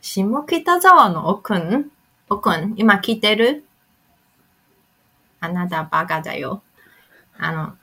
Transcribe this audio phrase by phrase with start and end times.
[0.00, 1.90] 下北沢のおくん？
[2.28, 2.74] おくん？
[2.76, 3.64] 今闻いてる？
[5.40, 6.62] あなたバカだよ。
[7.36, 7.76] あの、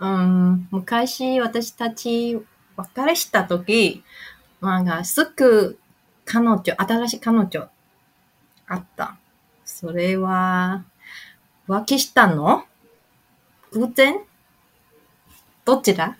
[0.00, 2.40] うん、昔私たち
[2.76, 4.04] 别れしたとき、
[4.60, 5.78] なんかすぐ
[6.24, 7.68] 彼女、新しい彼女
[8.66, 9.16] あった。
[9.64, 10.84] それは、
[11.68, 12.64] 浮気したの？
[13.72, 14.20] 偶然？
[15.64, 16.16] どちだ？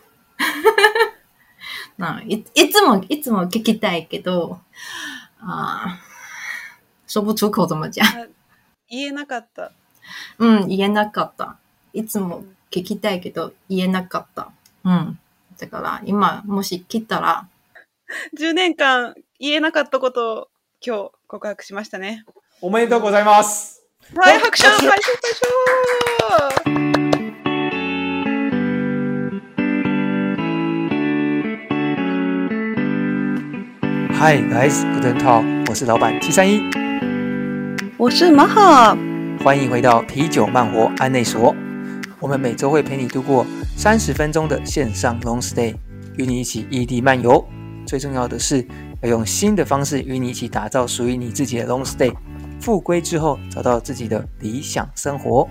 [1.99, 4.61] ないいつも、いつも闻きたいけど、
[5.49, 6.17] あー
[7.07, 8.05] 说不出口怎么讲。
[8.05, 8.27] あ
[8.89, 9.73] 言えなかった。
[10.39, 11.57] うん、言えなかった。
[11.93, 14.53] いつも闻きたいけど、言えなかった。
[14.85, 15.19] うん。
[15.59, 17.49] だから、今、もし来たら、
[18.39, 20.49] 10年间言えなかったことを
[20.85, 22.25] 今日告白しましたね。
[22.61, 23.85] おめでとうございます。
[24.15, 25.01] はい、拍手拍手拍
[26.65, 26.76] 手
[34.27, 36.61] 拍嗨，guys, Good Talk，我是老板七三一，
[37.97, 38.99] 我是马哈，
[39.45, 41.55] 欢迎回到啤酒慢活安内所。
[42.19, 45.77] 我们每周会陪你度过三十分钟的线上 long stay，
[46.17, 47.47] 与你一起异地漫游。
[47.87, 48.67] 最重要的是，
[49.01, 52.13] 要用新的方式与你一起打造属于你自己的 long stay。
[52.61, 55.49] 复归之后，找到自己的理想生活。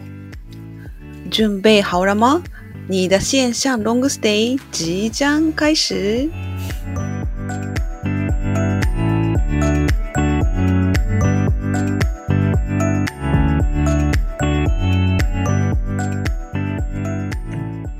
[1.31, 2.41] 准备好了吗？
[2.89, 6.30] 你的线上 long stay 即将开始。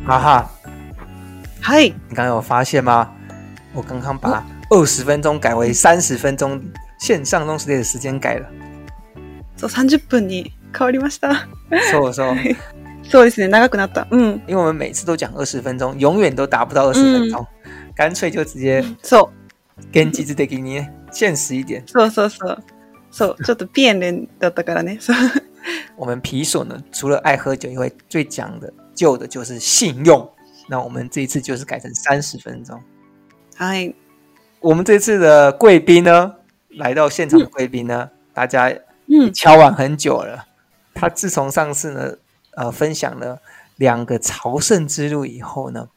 [0.06, 0.50] 哈哈，
[1.61, 1.94] はい。
[2.08, 3.08] 你刚刚有发现吗？
[3.72, 6.61] 我刚刚把二十分钟改为三十分钟，
[6.98, 8.47] 线上 long stay 的时间改了。
[9.56, 11.47] そう、30分に変わりました。
[11.91, 12.36] そうそう。
[13.03, 14.06] そうですね、长くなった。
[14.11, 14.41] うん。
[14.47, 17.47] 因为我们每次都讲二十分钟，永远都达不到二十分钟，
[17.94, 19.30] 干脆就直接そう。
[19.92, 21.83] 现実的に现实一点。
[21.86, 22.58] そうそうそう。
[23.11, 24.98] そう、ちょっとピエンレンだったからね。
[25.00, 25.16] そう。
[25.97, 30.31] 我们啤所呢，除了爱喝酒以外，最讲的 究的就是信用。
[30.69, 32.81] 那我们这一次就是改成三十分钟。
[33.56, 33.94] はい。
[34.60, 36.34] 我们这次的贵宾呢，
[36.69, 38.69] 来到现场的贵宾呢，大家
[39.06, 39.32] うん。
[39.32, 40.47] 敲碗很久了。
[40.94, 42.16] 他自从上次呢，
[42.56, 43.41] 呃，分享了
[43.76, 45.88] 两个朝圣之路以后呢，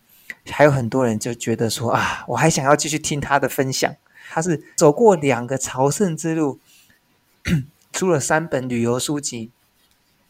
[0.50, 3.94] 还有很多人就觉得说啊，我还想要继续听他的分享。
[4.29, 6.59] 他是走过两个朝圣之路，
[7.91, 9.51] 出了三本旅游书籍，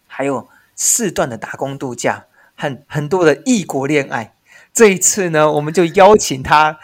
[0.08, 2.26] 还有四段的打工度假
[2.58, 4.34] 和很多的异国恋爱。
[4.74, 6.80] 这一次呢，我们就邀请他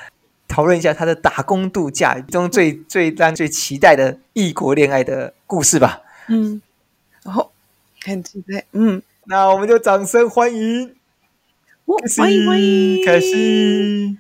[0.47, 6.01] 讨论一下他的打工度假中最最让最期待的异国恋爱的故事吧。
[6.27, 6.61] うん。
[7.25, 7.49] お、
[8.01, 8.63] 感じで。
[8.71, 9.01] うん。
[9.25, 10.95] 那我们就掌声欢迎
[11.85, 13.05] お、凯西欢迎欢迎。
[13.05, 14.17] 凯西。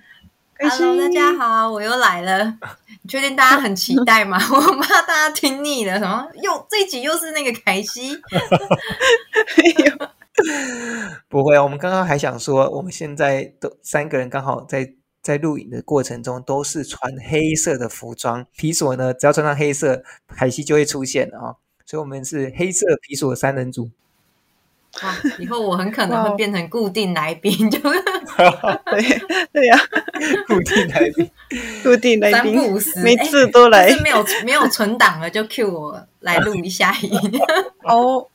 [0.55, 2.57] 开心 Hello，大家好，我又来了。
[3.01, 4.37] 你确定大家很期待吗？
[4.51, 5.97] 我怕大家听腻了。
[5.97, 6.27] 什么？
[6.41, 8.19] 又这一集又是那个凯西？
[9.57, 10.09] 没有。
[11.28, 21.56] 不会，我们刚刚还想说，我们现在都三个人刚好在在录影的过程中都是穿黑色的服装，皮索呢，只要穿上黑色，凯西就会出现了啊、哦。
[21.86, 23.90] 所以，我们是黑色皮索三人组。
[25.02, 27.78] 哇，以后我很可能会变成固定来宾， 就
[28.86, 29.02] 对
[29.52, 29.76] 对呀，
[30.46, 31.30] 固定来宾，
[31.82, 33.90] 固定来三不宾五时，每次都来。
[33.90, 37.10] 就是没有没有存档了，就 cue 我来录一下音。
[37.82, 38.26] 哦，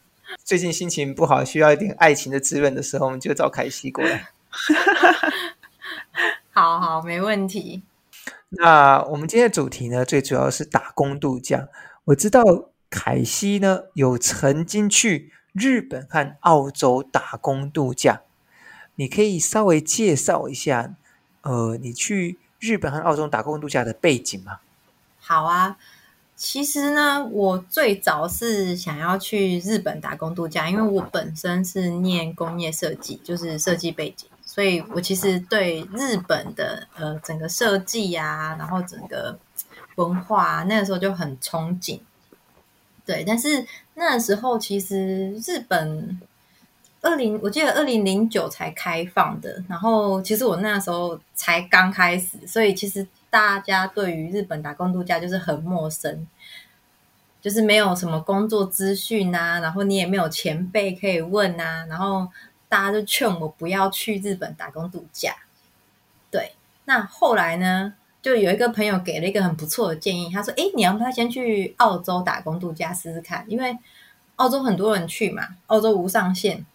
[0.43, 4.29] 最近心情不好，需要一点爱情的滋润的时候，我们就找凯西过来。
[6.51, 7.83] 好好，没问题。
[8.49, 11.69] 那我们今天的主题呢，最主要是打工度假。
[12.05, 12.43] 我知道
[12.89, 18.21] 凯西呢有曾经去日本和澳洲打工度假，
[18.95, 20.95] 你可以稍微介绍一下，
[21.41, 24.59] 呃，你去日本和澳洲打工度假的背景吗？
[25.19, 25.77] 好啊，
[26.41, 39.37] 其实呢，我最早是想要去日本打工度假，因为我本身是念工业设计，就是设计背景，所以我其实对日本的呃整个设计啊，然后整个
[39.95, 41.99] 文化，那个时候就很憧憬。
[43.05, 43.65] 对，但是
[43.95, 46.21] 那时候其实日本
[47.01, 56.27] 二零，我记得二零零九才开放的，然后其实我那时候才刚开始，所以其实大家对于日本打工度假就是很陌生，
[57.41, 62.29] 就是没有什么工作资讯啊，然后你也没有前辈可以问啊，然后
[62.67, 65.35] 大家就劝我不要去日本打工度假。
[66.31, 66.53] 对，
[66.85, 67.93] 那后来呢？
[68.21, 73.45] 就有一个朋友给了一个很不错的建议，他说：“诶，你要不要先去澳洲打工度假试试看？
[73.47, 73.77] 因为
[74.35, 76.65] 澳洲很多人去嘛，澳洲无上限，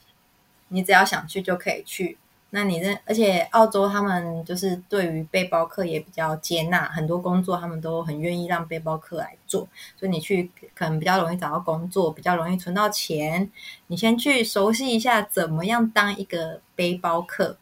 [0.68, 2.16] 你只要想去就可以去。
[2.56, 9.66] 那你这，而且澳洲他们就是对于背包客也比较接纳，很多工作他们都很愿意让背包客来做，
[9.98, 13.50] 所以你去可能比较容易找到工作，比较容易存到钱。
[13.88, 17.56] 你先去熟悉一下怎么样当一个背包客。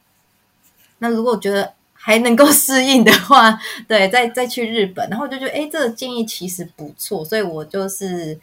[0.98, 3.58] 那如果觉得还能够适应的话，
[3.88, 8.38] 对，再再去日本，然后我就觉得，哎，这个建议其实不错，所以我就是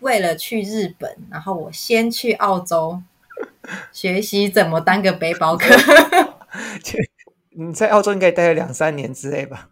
[0.00, 3.00] 为了去日本，然后我先去澳洲。
[3.92, 5.66] 学习怎么当个背包客？
[7.58, 9.70] 你在澳洲应该待了两三年之类吧？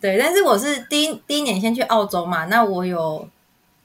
[0.00, 2.46] 对，但是我是第一第一年先去澳洲嘛。
[2.46, 3.28] 那我有，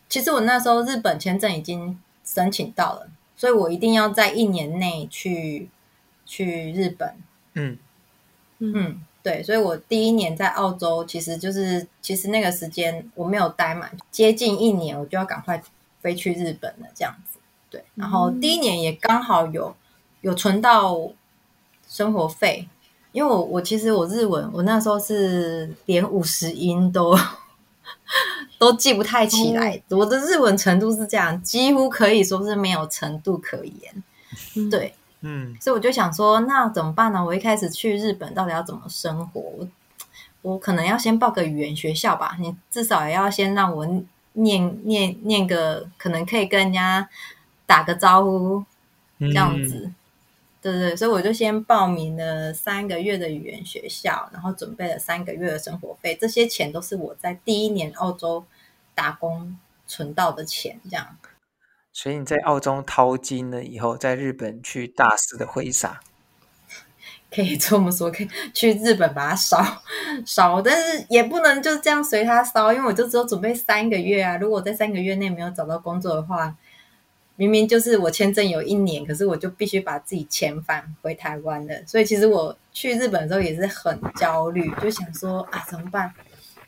[0.07, 5.69] 其实我那时候日本签证已经申请到了，所以我一定要在一年内去
[6.25, 7.15] 去日本。
[7.53, 7.77] 嗯
[8.59, 15.61] 嗯，对，所以我第一年在澳洲，其实就是其实那个时间我没有待满，接近一年，我就要赶快
[16.01, 17.39] 飞去日本了，这样子。
[17.69, 19.75] 对，然后第一年也刚好有
[20.21, 20.97] 有存到
[21.87, 22.67] 生活费，
[23.11, 27.13] 因为我我其实我日文我那时候是连五十音都
[28.57, 34.03] 都记不太起来，哦，我的日文程度是这样，几乎可以说是没有程度可言。
[34.55, 37.23] 嗯、对，嗯，所以我就想说，那怎么办呢？
[37.23, 39.41] 我一开始去日本到底要怎么生活？
[39.41, 39.67] 我，
[40.41, 43.85] 我可能要先报个语言学校吧，你至少也要先让我
[44.33, 47.09] 念念念个，可能可以跟人家。
[47.67, 48.63] 打个招呼，
[49.19, 49.95] 这样子，嗯、
[50.61, 58.45] 对对对，所以我就先报名了三个月的语言学校，然后准备了三个月的生活费，这些钱都是我在第一年澳洲
[58.95, 61.17] 打工存到的钱，这样。
[61.91, 65.99] 所以你在澳洲淘金了以后，在日本去大肆的挥洒，
[67.29, 69.57] 可以这么说，可以去日本把它烧
[70.25, 76.55] 烧，但是也不能就这样随它烧，因为我就只有准备三个月啊，如果在三个月内没有找到工作的话。
[77.39, 81.75] 明明就是我签证有一年，可是我就必须把自己遣返回台湾了。
[81.85, 86.11] 所以其实我去日本的时候也是很焦虑，就想说啊，怎么办？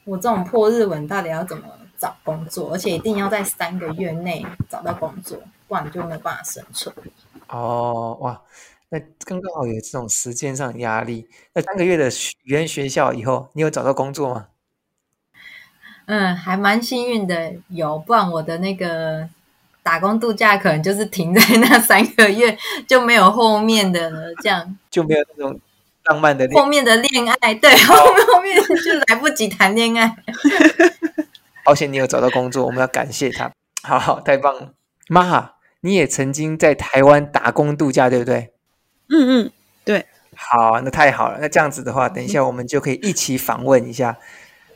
[0.04, 1.64] 我这种破日文到底要怎么
[1.98, 2.72] 找工作？
[2.72, 6.96] 而且一定要在三个月内找到工作，不然就没有办法生存。
[7.48, 8.40] 哦，哇，
[8.90, 11.28] 那刚刚好有这种时间上的压力。
[11.56, 12.12] 那三个月的
[12.44, 14.50] 语言学校以后，你有找到工作吗？
[16.06, 19.28] 嗯，还蛮幸运的，有，不然我的那个。
[19.82, 25.60] 打工度假可能就是停在那三个月，就没有后面的了，这样就没有那种
[26.06, 30.16] 浪漫的后面的恋爱，对，后面后面就来不及谈恋爱。
[31.66, 33.52] 好险你有找到工作，我们要感谢他。
[33.84, 34.74] 好好，太棒了。
[35.08, 38.52] 妈，你也曾经在台湾打工度假，对不对？
[39.10, 39.52] 嗯嗯，
[39.86, 40.06] 对。
[40.36, 41.38] 好，那太好了。
[41.42, 44.18] 那这样子的话，等一下我们就可以一起访问一下。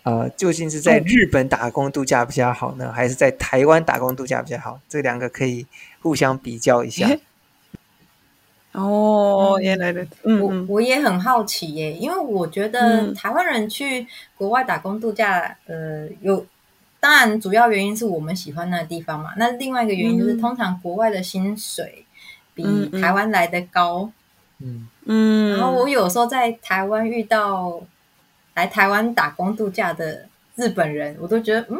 [0.04, 4.78] 呃，究竟是在日本打工度假比较好呢，还是在台湾打工度假比较好？
[4.90, 5.66] 这两个可以
[6.02, 7.08] 互相比较一下。
[8.74, 14.06] 哦，原来的，嗯，我我也很好奇耶，因为我觉得台湾人去
[14.36, 16.46] 国外打工度假，呃，有
[17.00, 19.32] 当然主要原因是我们喜欢那个地方嘛。
[19.38, 22.06] 那另外一个原因就是，通常国外的薪水
[22.54, 24.12] 比台湾来的高。
[24.60, 27.82] 嗯嗯，然后我有时候在台湾遇到。
[28.56, 31.78] 来台湾打工度假的日本人，我都觉得，嗯，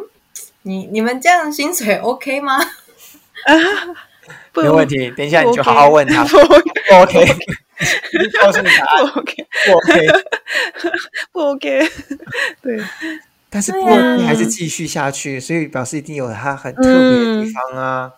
[0.62, 2.58] 你你们这样薪水 OK 吗？
[2.58, 3.54] 啊，
[4.54, 6.24] 没问题，等一下你就好好问他。
[6.24, 6.36] 不
[6.94, 7.26] OK，
[8.40, 9.06] 告诉你答案。
[9.06, 10.08] 不 OK，不 OK，
[11.32, 11.88] 不 OK。
[12.62, 12.80] 对，
[13.50, 18.12] 但是不你还是继续下去，所以表示一定有他很特别的地方啊。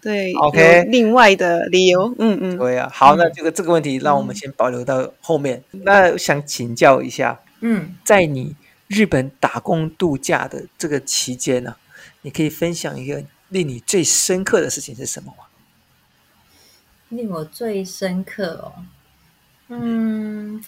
[0.00, 2.90] 对，OK，另外的理由，嗯嗯，对啊。
[2.92, 5.62] 好，那这个这个问题，让我们先保留到后面。
[5.70, 7.38] 那想请教一下。
[7.60, 8.56] 嗯，在你
[8.88, 11.78] 日本打工度假的这个期间呢、啊，
[12.22, 15.44] 你可以分享一个令你最深刻的事情是什么吗？
[17.10, 18.84] 令我最深刻哦，
[19.68, 20.64] 嗯，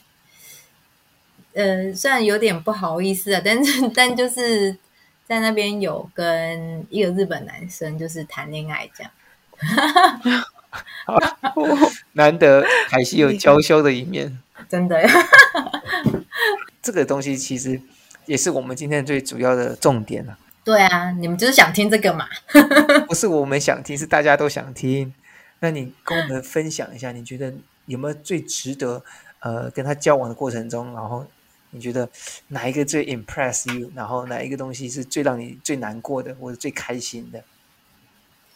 [1.52, 4.76] 呃，虽然有点不好意思啊，但是 但就是
[5.24, 9.12] 在那边有跟一个日本男生就是谈恋爱这样，
[11.06, 11.16] 好，
[12.14, 15.00] 难得凯西有娇羞的一面， 真的。
[16.82, 17.80] 这个东西其实
[18.26, 20.36] 也是我们今天最主要的重点了。
[20.64, 22.26] 对啊，你们就是想听这个嘛？
[23.06, 25.14] 不是我们想听，是大家都想听。
[25.60, 27.52] 那你跟我们分享一下，你觉得
[27.86, 29.02] 有没有最值得
[29.40, 31.24] 呃跟他交往的过程中，然后
[31.70, 32.08] 你觉得
[32.48, 37.42] 哪一个最 impress you，然后哪一个东西是最让你最难过的，或者最开心的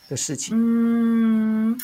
[0.08, 0.56] 的事情？
[0.56, 1.80] 嗯，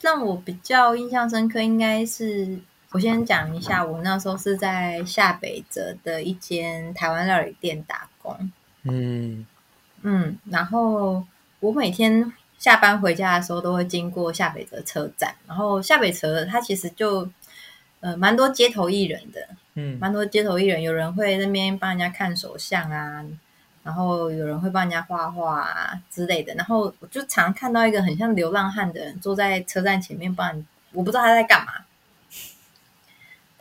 [0.00, 2.58] 让我比较印象深刻应该是。
[2.92, 8.50] 我先讲一下，我那时候是在下北泽的一间台湾料理店打工。
[8.84, 9.46] 嗯。
[10.04, 11.24] 嗯，然后
[11.60, 17.30] 我每天下班回家的时候都会经过下北泽车站，然后下北泽它其实就
[18.00, 23.24] 呃蛮多街头艺人的，嗯，蛮多街头艺人，有人会那边帮人家看手相啊，
[23.84, 31.74] 然后有人会帮人家画画啊之类的，然后我就常看到一个很像流浪汉的人坐在车站前面帮人，我不知道他在干嘛，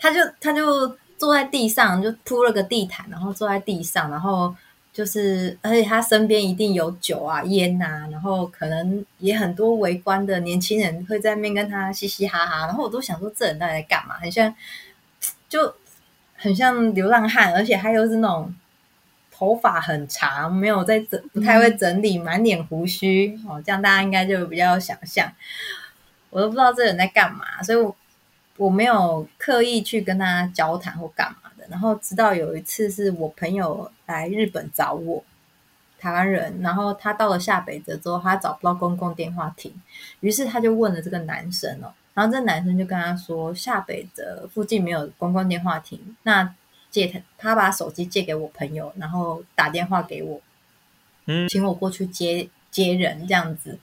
[0.01, 4.53] 他就他就坐在地上，就铺了个地毯，然后坐在地上，然后。
[4.93, 14.15] 就是，而且他身边一定有酒啊、烟呐、啊，然后可能也很多围观的年轻人会在那边跟他嘻嘻哈哈，然后我都想说，这人到底在干嘛？
[14.15, 14.53] 很像，
[15.47, 15.73] 就
[16.35, 18.53] 很像流浪汉，而且他又是那种
[19.31, 25.31] 头发很长，没有在整，不太会整理，满脸胡须哦，这样大家应该就比较有想象。
[26.31, 27.95] 我都不知道这人在干嘛，所以我
[28.61, 31.65] 我没有刻意去跟他交谈或干嘛的。
[31.67, 35.23] 然后直到有一次是我朋友来日本找我，
[35.99, 39.73] 台湾人，然后他到了下北泽之后，他找不到公共电话亭，
[40.19, 46.53] 于是他就问了这个男生哦，然后这男生就跟他说，下北泽附近没有公共电话亭，那
[46.91, 50.39] 借他，他把手机借给我朋友，然后打电话给我，
[51.25, 53.79] 嗯，请我过去接接人这样子，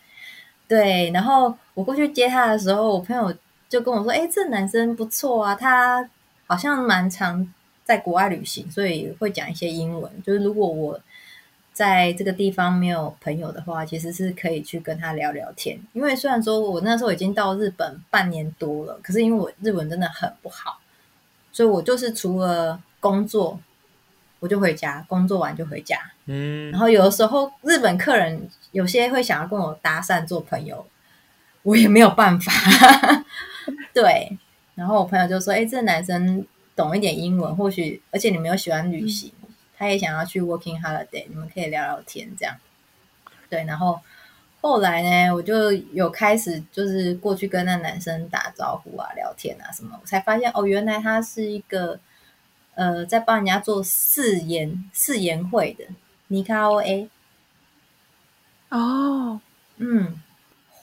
[0.69, 3.35] 对，然后我过去接他的时候，我朋友
[3.69, 6.09] 就跟我说，哎，这男生不错啊，他
[6.47, 7.53] 好像蛮常。
[7.89, 10.13] 在国外旅行，所以会讲一些英文。
[10.23, 11.01] 就是如果我
[11.73, 15.81] 在这个地方没有朋友的话，其实是可以去跟他聊聊天。
[15.95, 20.81] 因为虽然说我那时候已经到日本半年多了，可是因为我日文真的很不好，
[21.51, 23.59] 所以我就是除了工作，
[24.41, 25.97] 我就回家，工作完就回家。
[26.27, 30.87] 嗯，然后有的时候日本客人有些会想要跟我搭讪做朋友，
[31.63, 32.53] 我也没有办法。
[33.95, 34.39] 对，
[34.75, 36.47] 然后我朋友就说：“哎，这个男生。”
[36.79, 42.55] 懂一点英文，或许而且你们又喜欢旅行，嗯、他也想要去 working holiday，你们可以聊聊天这样。
[43.51, 44.01] 对，然后
[44.61, 51.99] 后来呢，我就有开始就是过去跟那男生打招呼啊、聊天啊什么，我才发现哦，原来他是一个
[52.77, 55.85] 呃在帮人家做誓言誓言会的
[56.29, 57.11] 尼卡 O A。
[58.69, 59.41] 哦，
[59.79, 60.23] 嗯，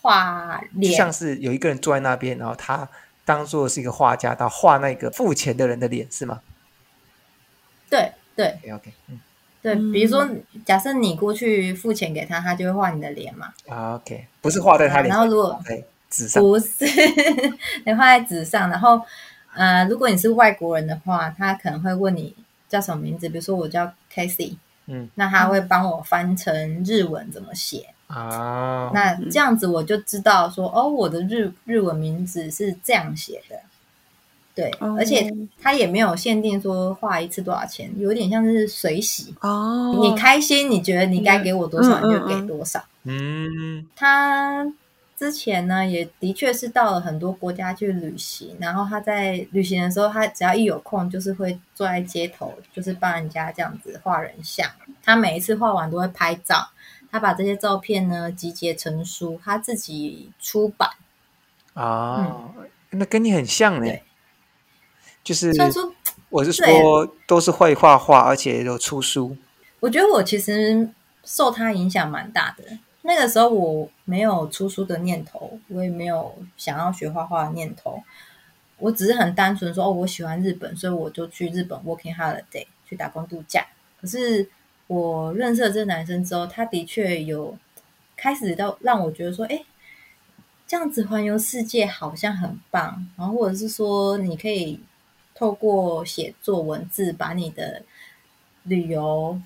[0.06, 2.88] 画脸像是有一个人坐在那边，然后他。
[3.28, 6.42] 当做是一个画家，到画那个付钱的人的脸是吗？
[7.90, 9.20] 对对，OK，嗯，
[9.64, 10.30] 对，比如说，
[10.64, 13.52] 假设你过去付钱给他，他就会画你的脸嘛。
[13.68, 16.86] OK，不是画在他脸上，然后如果在纸上，不是
[17.84, 19.02] 你画在纸上，然后
[19.56, 22.36] 呃，如果你是外国人的话，他可能会问你
[22.70, 27.95] 叫什么名字，比如说我叫 Casey，嗯，那他会帮我翻成日文怎么写。
[28.08, 33.60] 啊，那这样子我就知道说，哦，我的日日文名字是这样写的，
[34.54, 39.98] 对，哦、而且他也没有限定说画一次多少钱，有点像是随喜哦。
[40.00, 42.84] 你开心，你觉得你该给我多少，嗯、你就给多少。
[43.06, 44.72] 嗯，他
[45.18, 54.70] 之前呢，也的确是到了很多国家去旅行，然后他在旅行的时候，他只要一有空，就是会坐在街头，就是帮人家这样子画人像。
[55.04, 56.68] 他每一次画完都会拍照。
[57.16, 60.90] 他把这些照片呢集结成书，他自己出版
[61.74, 63.90] 啊，嗯、那跟你很像呢。
[65.24, 65.54] 就是，
[66.28, 69.38] 我是说都是会画画，而且有出书。
[69.80, 70.90] 我觉得我其实
[71.24, 72.66] 受他影响蛮大的。
[73.04, 78.04] 那个时候我没有出书的念头，我也没有想要学画画的念头。
[78.78, 83.66] 我只是很单纯说，哦，我喜欢日本，所以我就去日本 working holiday 去打工度假。
[84.02, 84.50] 可是。
[84.88, 87.58] 我认识了这个男生之后，他的确有
[88.16, 89.64] 开始到让我觉得说，哎，
[90.68, 93.08] 这样子环游世界好像很棒。
[93.18, 94.80] 然后或者是说，你可以
[95.34, 97.82] 透过写作文字，把你的
[98.64, 99.42] 旅游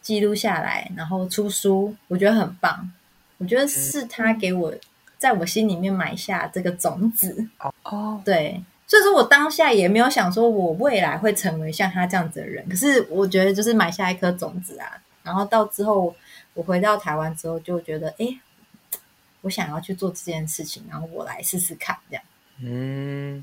[0.00, 2.90] 记录下来，然后出书，我觉得很棒。
[3.38, 4.74] 我觉得是他给我
[5.18, 7.48] 在我心里面埋下这个种子。
[7.82, 8.62] 哦，对。
[8.92, 12.62] 所以说我当下也没有想说，我未来会成为像他这样子的人。
[12.68, 15.00] 可是我觉得，就是埋下一颗种子啊。
[15.22, 16.14] 然后到之后，
[16.52, 18.38] 我回到台湾之后，就觉得，哎，
[19.40, 22.22] 我想要去做这件事情，然后我来试试看，这样。
[22.62, 23.42] 嗯，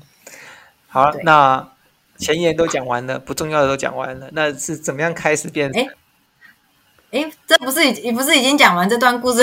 [0.86, 1.68] 好，那
[2.16, 5.68] 前言都讲完了，不重要的都讲完了，那是怎么样开始变？
[5.76, 5.88] 哎，
[7.10, 9.42] 哎，这不是已不是已经讲完这段故事？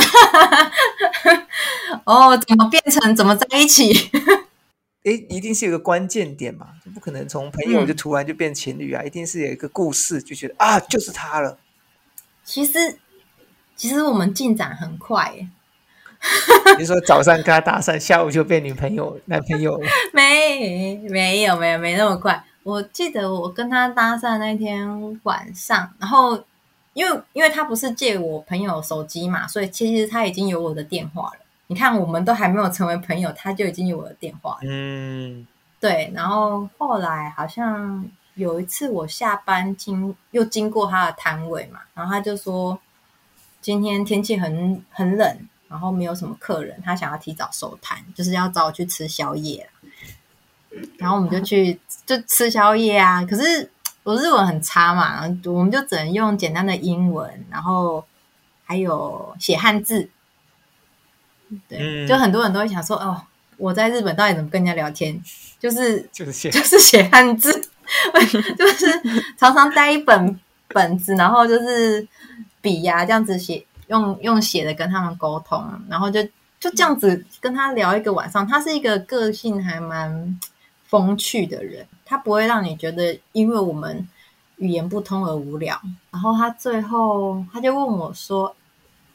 [2.06, 4.10] 哦，怎么变成怎么在一起？
[5.08, 9.02] 哎，一定是有个关键点嘛，就不可能从朋友就突然就变情侣啊！
[9.02, 11.58] 嗯、一定是有一个故事，就觉得啊，就是他了。
[12.44, 12.98] 其实，
[13.78, 15.48] 其实我们进展很快耶。
[16.78, 19.88] 你说早上跟他搭讪，下午就变女朋友、男朋友了？
[20.12, 22.44] 没，没有，没有，没那么快。
[22.64, 26.44] 我记得我跟他搭讪那天晚上，然后
[26.94, 31.40] 因为因为他不是借我朋友手机嘛，所以其实他已经有我的电话了。
[31.68, 34.60] 你看，我们都还没有成为朋友，他就已经有我的电话了。
[34.64, 35.46] 嗯，
[35.80, 36.12] 对。
[36.16, 42.80] 然后后来好像有一次我下班经又经过他的摊位嘛，然后他就说
[43.62, 49.70] 今天天气很很冷，然后没有什么客人，他想要提早收摊，就是要找我去吃宵夜。
[50.98, 53.70] 然后我们就去就吃宵夜啊，可是。
[54.04, 58.02] 我日文很差嘛，我们就只能用简单的英文，然后
[58.64, 60.10] 还有写汉字。
[61.68, 63.22] 对，嗯、就很多人都会想说，哦，
[63.58, 65.22] 我在日本到底怎么跟人家聊天？
[65.60, 67.52] 就是就是写就是写汉字，
[68.58, 68.86] 就是
[69.38, 70.40] 常常带一本
[70.70, 72.08] 本子，然后就是
[72.62, 76.22] 笔呀、啊、这样子写，用用写的跟他们沟通，然后就
[76.60, 78.46] 就这样子跟他聊一个晚上。
[78.46, 80.40] 他是一个个性还蛮
[80.86, 81.86] 风趣的人。
[82.06, 84.08] 他不会让你觉得因为我们
[84.58, 85.80] 语言不通而无聊。
[86.12, 88.56] 然后他最后他就问我说：“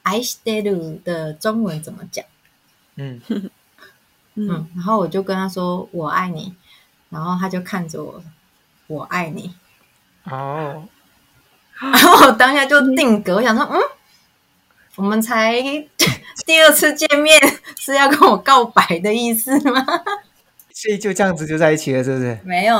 [0.04, 2.26] 爱してる的中文怎么讲？”
[2.96, 3.22] 嗯
[4.36, 6.56] 嗯，然后我就跟他说：“我爱你。”
[7.10, 9.54] 然后他就看着我：“我爱你。”
[10.26, 10.88] 哦，
[11.80, 13.80] 然后我当下就定格，我想说：“嗯，
[14.96, 15.62] 我们才
[16.46, 17.40] 第二次见面，
[17.80, 19.86] 是要跟我告白的意思吗？”
[20.74, 22.40] 所以就这样子就在一起了，是不是？
[22.44, 22.78] 没有，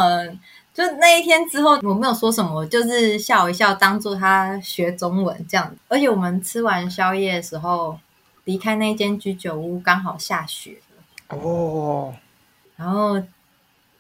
[0.75, 5.75] 就那一天之后，我没有说什么，就是笑一笑，当做他学中文这样。
[5.89, 7.99] 而且我们吃完宵夜的时候，
[8.45, 11.37] 离开那间居酒屋，刚好下雪了。
[11.37, 12.15] 哦，
[12.77, 13.23] 然后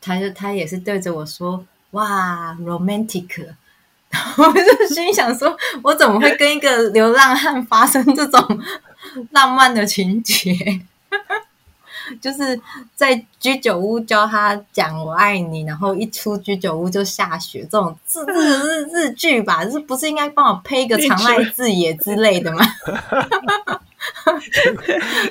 [0.00, 3.46] 他就他也是对着我说：“哇，romantic。”
[4.08, 8.60] 然后我就心想说：“我怎么会跟一个流浪汉发生这种
[9.30, 10.54] 浪漫的情节？”
[12.20, 12.60] 就是
[12.94, 22.64] 在居酒屋教他讲我爱你，然后一出居酒屋就下雪，这种日日日剧吧，就是不是应该帮我配一个长濑智也之类的吗？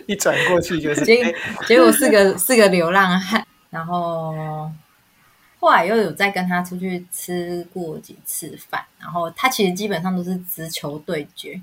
[0.07, 1.35] 一转过去就是 结
[1.67, 4.71] 结果是个是个流浪汉，然后
[5.59, 11.61] 后来又有再跟他出去吃过几次饭，然后他其实基本上都是直球对决。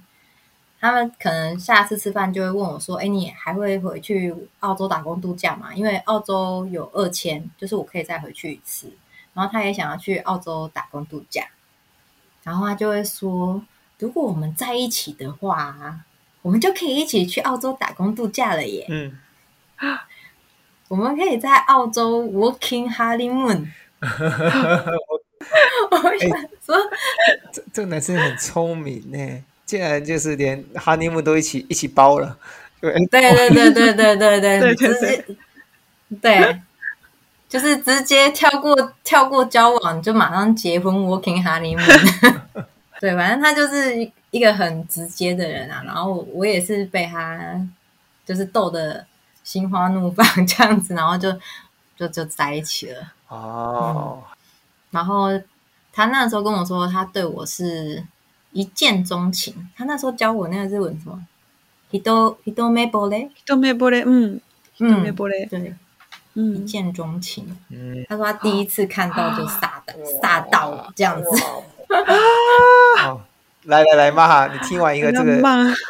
[0.81, 5.75] 他们可能下次吃饭就会问我说：“哎，你还会回去澳洲打工度假吗？
[5.75, 8.89] 因为澳洲有二千，就是我可以再回去一次。
[9.35, 11.45] 然后他也想要去澳洲打工度假，
[12.45, 13.61] 然后他就会说：
[13.99, 16.01] 如果我们在一起的话，
[16.43, 18.87] 我们就可以一起去澳洲打工度假了耶。
[18.89, 19.19] 嗯，
[20.87, 23.67] 我们可以在澳洲 working honeymoon。
[25.91, 26.31] 我想
[26.65, 26.77] 说，
[27.53, 32.39] 这这个男生很聪明呢。”竟然就是连哈尼姆都一起一起包了，
[32.81, 35.25] 对对对对对对对，直接，
[36.23, 36.63] 对，
[37.47, 41.83] 就是直接跳过跳过交往，就马上结婚 working 哈尼姆。
[42.99, 47.61] 对，反正他就是一个很直接的人啊，然后我也是被他
[48.25, 49.05] 就是逗得
[49.45, 51.31] 心花怒放这样子，然后就
[51.95, 53.13] 就就在一起了。
[53.29, 54.23] 哦。
[54.93, 55.29] 然后
[55.93, 58.03] 他那时候跟我说，他对我是。
[58.52, 61.26] 一见钟情，他那时候教我那个日文什么？
[61.92, 64.42] ひとひとめぼれ，ひとめぼれ，嗯，
[64.76, 65.76] ひとめぼれ，对，
[66.34, 67.56] 嗯，一见钟情。
[67.70, 71.30] 嗯，他说他第一次看到就傻的傻到了这样子。
[72.98, 73.22] 啊！
[73.66, 75.40] 来来来，妈哈，你听完一个这个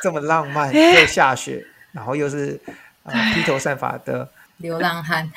[0.02, 2.60] 这么浪漫又下雪，然后又是
[3.04, 5.32] 啊披头散发的流浪汉。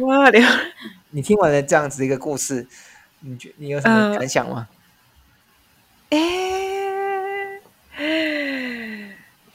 [0.00, 0.42] 哇，流！
[1.10, 2.66] 你听完了这样子一个故事，
[3.20, 4.66] 你觉你有什么感想吗？
[6.11, 7.59] 哎，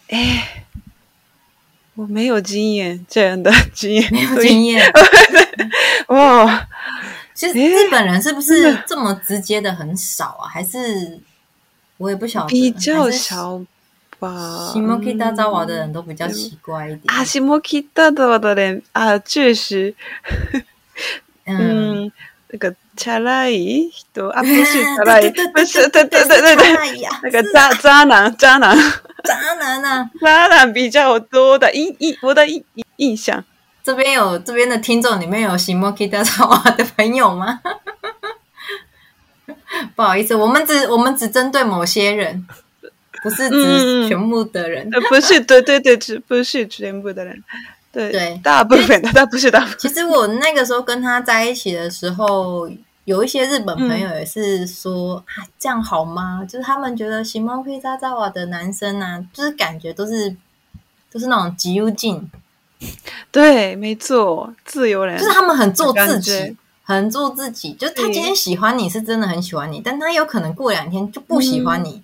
[0.09, 0.64] 哎，
[1.95, 4.83] 我没有经验，这样的经验，没有经验。
[6.09, 6.66] 哇，
[7.35, 10.49] 其实日本人是不是这么直接的很少啊？
[10.49, 11.21] 还是
[11.99, 13.62] 我也不晓得，比较少
[14.19, 14.73] 吧。
[14.73, 17.23] 下北沢的人都比较奇怪一点啊。
[17.23, 19.95] 下北沢的人啊，确实，
[21.45, 22.11] 嗯，
[22.49, 22.75] 那个。
[22.97, 23.51] 恰来
[24.13, 25.21] 都啊，不是恰来，
[25.55, 28.77] 不是对对对对对，那个渣渣男渣男
[29.25, 32.65] 渣男啊，渣男比较多的印印我的印
[32.97, 33.45] 印象。
[33.85, 37.61] 这边有这边的听众里面有下北沢的朋友吗？
[39.95, 42.47] 不好意思，我们只我们只针对某些人，
[43.23, 44.91] 不是指全部的人。
[45.09, 47.45] 不是，对对对，只不是全部的人。
[47.93, 49.77] 对对，大部分的，但不是大部分。
[49.79, 52.69] 其实我那个时候跟他在一起的时候。
[53.07, 56.45] 有一些日本朋友也是说、嗯、啊，这样好吗？
[56.45, 60.37] 就是他们觉得下北沢的男生啊，就是感觉都是
[61.11, 62.31] 都是那种极优劲。
[63.31, 67.73] 对，没错，自由人，就是他们很做自己，很做自己。
[67.73, 72.03] 就是他今天喜欢你是真的很喜欢你，但他有可能过两天就不喜欢你。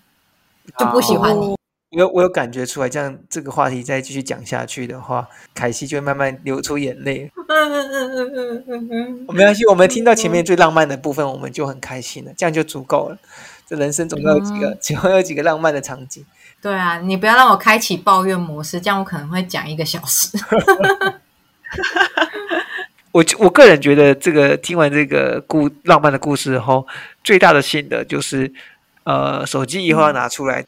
[0.78, 1.56] 就不喜欢你。
[1.92, 7.30] 我有我有感觉出来，这样这个话题再继续讲下去的话，凯西就会慢慢流出眼泪。
[9.28, 13.18] 没关系，我们听到前面最浪漫的部分，我们就很开心了，这样就足够了。
[13.66, 16.24] 这人生总要有几个， 总要有几个浪漫的场景。
[16.62, 20.38] 对啊，你不要让我开启抱怨模式，这样我可能会讲一个小时。
[23.12, 26.86] 我我个人觉得，这个听完这个故浪漫的故事后，
[27.22, 28.50] 最大的心得就是，
[29.04, 30.64] 呃，手机以后要拿出来，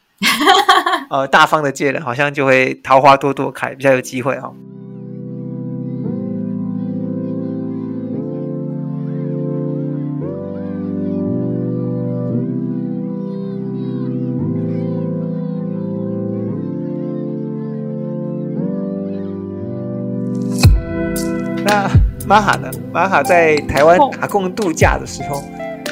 [1.09, 4.53] 呃，大方的借人，好像就会桃花多多开，比较有机会哦。
[21.65, 21.89] 那。
[22.27, 22.71] 玛哈呢？
[22.91, 25.43] 玛哈在台湾打工度假的时候，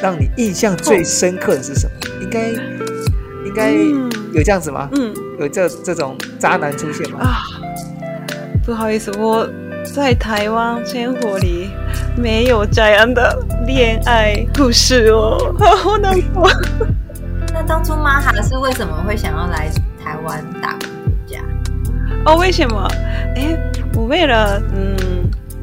[0.02, 1.94] 让你印象最深刻的是什么？
[2.24, 2.50] 应该
[3.54, 3.72] 应该
[4.34, 4.90] 有这样子吗？
[4.94, 7.20] 嗯，有这这种渣男出现吗？
[7.22, 7.38] 啊，
[8.66, 9.48] 不好意思，我
[9.94, 11.70] 在台湾生活里
[12.18, 13.38] 没有这样的
[13.68, 15.38] 恋爱故事哦，
[15.78, 16.50] 好难过。
[17.54, 19.70] 那当初玛哈是为什么会想要来
[20.04, 21.40] 台湾打工度假？
[22.26, 22.88] 哦，为什么？
[23.36, 23.56] 哎，
[23.94, 24.96] 我为了嗯。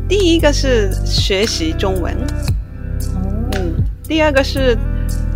[0.09, 2.13] 第一个是学习中文，
[3.55, 4.77] 嗯，第二个是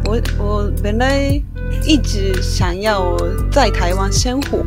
[0.05, 1.41] 我我本来
[1.87, 3.17] 一直想要
[3.51, 4.65] 在台湾生活，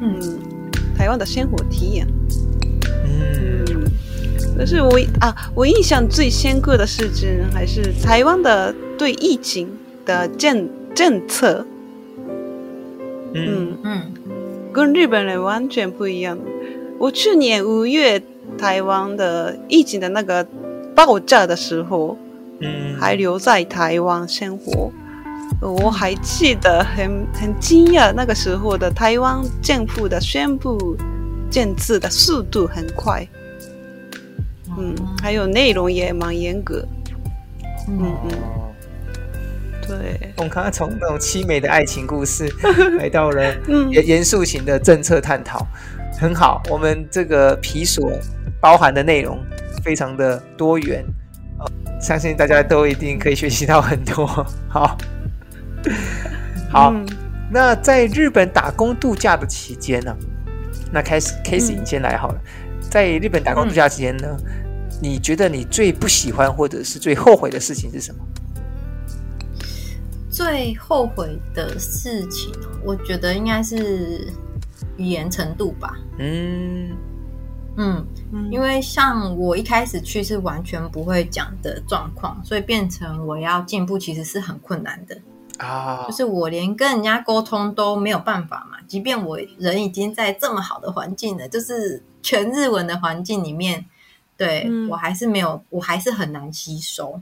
[0.00, 0.38] 嗯，
[0.96, 2.06] 台湾的生活体验，
[3.04, 3.64] 嗯，
[4.56, 9.68] 可是我啊，我印象最深刻的事情还是台湾的对疫情
[10.04, 11.66] 的政政策，
[13.34, 13.76] 嗯。
[13.82, 14.02] 嗯，
[14.72, 16.38] 跟日本人完全不一样。
[16.98, 18.22] 我去年五月。
[18.56, 20.46] 台湾的疫情的那个
[20.94, 22.16] 爆炸的时候，
[22.60, 24.90] 嗯，还留在台湾生活，
[25.60, 30.96] 我还记得很很惊讶，那个时候的台湾政府的宣布
[31.50, 33.26] 政策的速度很快，
[34.78, 36.86] 嗯，还有内容也蛮严格，
[37.88, 38.16] 嗯。
[38.24, 38.30] 嗯，
[39.86, 42.48] 对，我们刚刚从那种凄美的爱情故事
[42.98, 43.54] 来到了
[43.90, 45.66] 严严肃型的政策探讨，
[46.20, 48.10] 很好，我们这个皮所。
[48.58, 49.38] 包含的内容
[49.84, 51.04] 非常的多元，
[51.58, 54.26] 哦，相信大家都一定可以学习到很多。
[54.66, 54.96] 好，
[56.70, 57.06] 好，嗯、
[57.50, 60.16] 那在日本打工度假的期间呢？
[60.92, 62.40] 那开始，Casey 你先来好了。
[62.44, 64.44] 嗯、在日本打工度假期间呢，嗯、
[65.02, 68.20] 你觉得你最不喜欢或者是最后悔的事情是什么？
[70.30, 72.52] 最后悔的事情，
[72.84, 74.32] 我觉得应该是
[74.96, 75.94] 语言程度吧。
[76.18, 76.96] 嗯。
[77.78, 78.06] 嗯，
[78.50, 85.14] 因为像我一开始去是完全不会讲的状况，所以变成我要进步其实是很困难的
[85.58, 86.04] 啊。
[86.06, 93.84] 就是我连跟人家沟通都没有办法嘛，即便我人已经在这么好的环境了，就是全日文的环境里面，
[94.36, 97.20] 对、嗯、我还是没有，我还是很难吸收。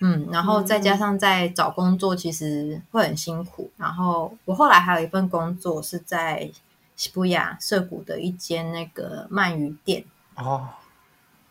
[0.00, 3.70] 嗯，然后再加上在找工作，其实会很辛苦。
[3.76, 6.50] 然后我后来还有一份工作是在。
[6.98, 10.02] 西布亚涩谷的一间那个鳗鱼店
[10.34, 10.66] 哦，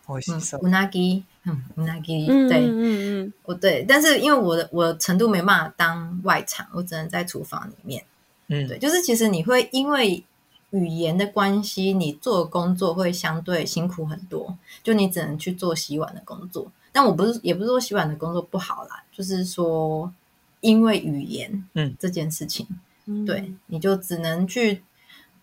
[0.08, 8.04] 我吸收乌纳基，嗯，乌纳基，对，嗯嗯，我对，但是因为我的我的程度没办法当外场，我只能在厨房里面，
[8.48, 10.24] 嗯，对，就是其实你会因为
[10.72, 16.72] 语言的关系，你做工作会相对辛苦很多，就你只能去做洗碗的工作。
[16.92, 20.14] 但我不是，也不是说洗碗的工作不好啦，就是说
[20.62, 22.68] 因为语言，嗯，这件事情，
[23.06, 24.82] 嗯、对，你就只能去。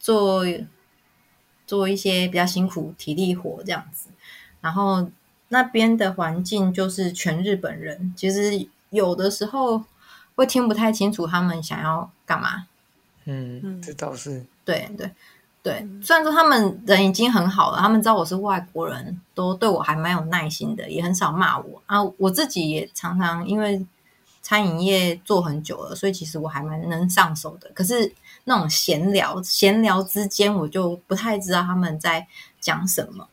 [0.05, 0.44] 做
[1.64, 4.09] 做一些比较辛苦体力活这样子，
[4.62, 5.07] 然后
[5.48, 9.85] 那边的环境就是全日本人，其实有的时候
[10.35, 12.66] 会听不太清楚他们想要干嘛。
[13.27, 15.11] 嗯，这倒是对对
[15.62, 15.87] 对。
[16.03, 22.03] 虽然说他们人已经很好了，他们知道我是外国人，都对我还蛮有耐心的，也很少骂我啊。
[22.16, 23.87] 我自己也常常因为
[24.40, 27.70] 餐饮业做很久了，所以其实我还蛮能上手的。
[27.75, 28.11] 可是。
[28.44, 32.27] 那种闲聊，闲聊之间我就不太知道他们在
[32.61, 33.25] 讲什么。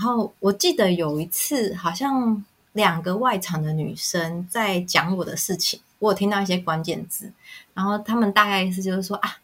[0.00, 7.30] 然后我记得有一次，好像两个外场的女生在讲我的事情，我有听到一些关键字。
[7.74, 9.36] 然后他们大概意思就是说啊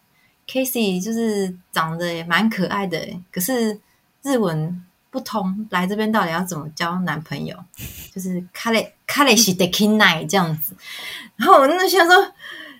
[0.48, 2.98] ，Casey 就是长得也蛮可爱的，
[3.30, 3.78] 可是
[4.22, 7.54] 日文不通，来这边到底要怎么交男朋友？
[8.14, 10.74] 就是卡雷卡雷西德金奈这样子。
[11.36, 12.32] 然后我那时候说。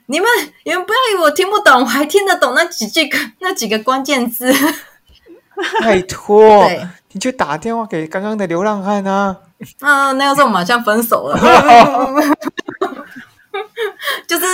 [0.09, 0.29] 你们
[0.63, 3.11] 你们不要以为我听不懂，我还听得懂那几句
[3.41, 4.55] 那几个关键字。
[5.83, 9.35] 拜托，对你就打电话给刚刚的流浪汉啊！
[9.81, 11.39] 啊，那个时候我们好像分手了。
[14.29, 14.45] 就是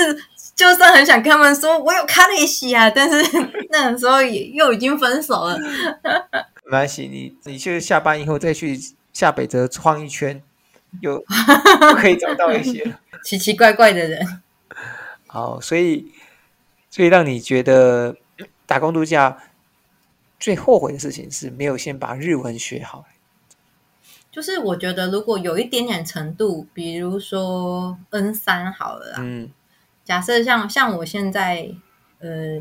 [0.54, 3.20] 就算很想跟他们说我有卡雷西啊，但是
[3.70, 5.58] 那个时候也又已经分手了。
[6.64, 8.78] 没关系，你你去下班以后再去
[9.12, 10.40] 下北泽晃一圈，
[11.00, 11.20] 又
[11.96, 12.94] 可以找到一些
[13.24, 14.40] 奇奇怪怪的人。
[15.26, 16.12] 好，所以
[16.88, 18.14] 所以让你觉得
[18.66, 19.36] 打工度假
[20.42, 23.04] 最后悔的事情是没有先把日文学好。
[24.28, 29.18] 就是我觉得，如果有一点点程度，比如说 N 三好了啦。
[29.20, 29.52] 嗯。
[30.02, 31.70] 假设像像我现在，
[32.18, 32.60] 呃，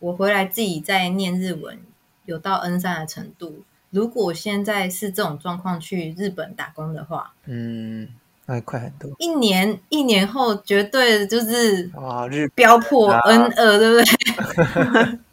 [0.00, 1.78] 我回来自己在念日文，
[2.26, 3.62] 有到 N 三的程度。
[3.88, 8.08] 如果现在是这种状况去日本打工的话，嗯，
[8.44, 9.10] 那快很多。
[9.18, 15.18] 一年一年后，绝对就是哇，日飙破 N 二，对不对？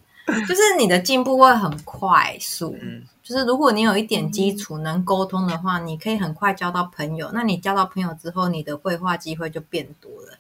[0.48, 2.78] 就是你的进步会很快速。
[2.82, 3.04] 嗯。
[3.24, 7.30] 就是如果你有一点基础能沟通的话，你可以很快交到朋友。
[7.34, 10.38] 那你交到朋友之后，你的绘画机会就变多了，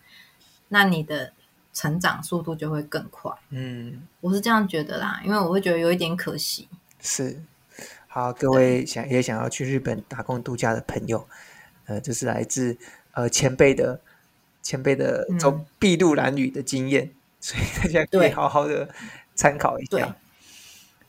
[0.69, 1.32] 那你的
[1.71, 3.32] 成长速度就会更快。
[3.51, 6.67] 嗯，我是这样觉得啦，因为我会觉得有一点可惜。
[6.99, 7.41] 是，
[8.08, 11.25] 好，各位想也想要去日本打工度假的朋友，
[11.86, 12.77] 呃，这是来自
[13.13, 14.01] 呃前辈的
[14.62, 18.89] 前辈的走筚路蓝缕的经验，嗯，所以大家可以好好的
[19.41, 20.15] 参考一下。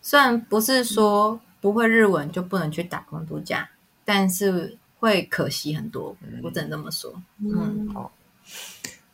[0.01, 1.41] 虽然不是说。
[1.63, 3.71] 不会日文就不能去打工度假，
[4.05, 6.17] 但是会可惜很多。
[6.21, 7.15] 嗯、我只能这么说。
[7.39, 8.11] 嗯，好。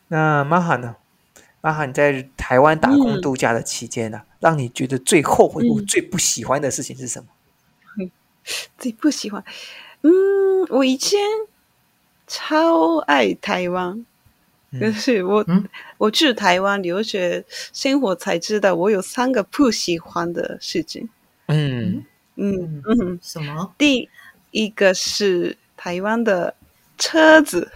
[0.08, 0.96] 那玛哈呢？
[1.60, 7.28] 玛哈，你在台湾打工度假的期间呢、啊嗯，让你觉得最后悔、嗯、最不喜欢的事情是什么？
[7.98, 8.10] 嗯、
[8.78, 9.44] 最不喜欢？
[10.00, 10.10] 嗯，
[10.70, 11.20] 我以前
[12.26, 14.06] 超爱台湾，
[14.72, 21.08] 可、是我、嗯、我去台湾留学生活才知道，我有三个不喜欢的事情。
[21.46, 22.04] 嗯。
[22.40, 23.74] 嗯嗯嗯，什么？
[23.76, 24.08] 第
[24.52, 26.54] 一个是台湾的
[26.96, 27.68] 车子，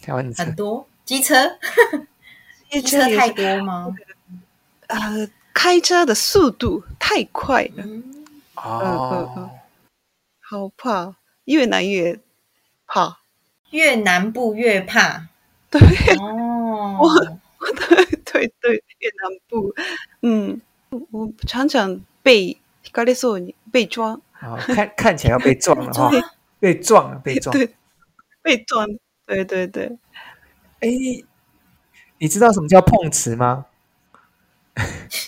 [0.00, 1.58] 台湾很多机车，
[2.70, 3.94] 机车 太多吗？
[4.88, 8.62] 呃，开车的速度太快了，嗯哦、
[9.36, 9.50] 呃呃，
[10.40, 12.18] 好怕，越南越
[12.86, 13.18] 怕，
[13.72, 15.28] 越南部越怕，
[15.72, 15.80] 对
[16.20, 17.08] 哦，我
[17.72, 19.74] 对对对，越南部，
[20.20, 20.60] 嗯，
[21.10, 22.56] 我常常被。
[22.92, 24.58] 咖喱素，你被撞啊、哦？
[24.74, 26.22] 看看起来要被撞了 哈、哦，
[26.58, 27.74] 被撞了，被撞，对，
[28.42, 28.86] 被撞，
[29.24, 29.86] 对对对。
[30.80, 30.88] 哎，
[32.18, 33.66] 你知道什么叫碰瓷吗？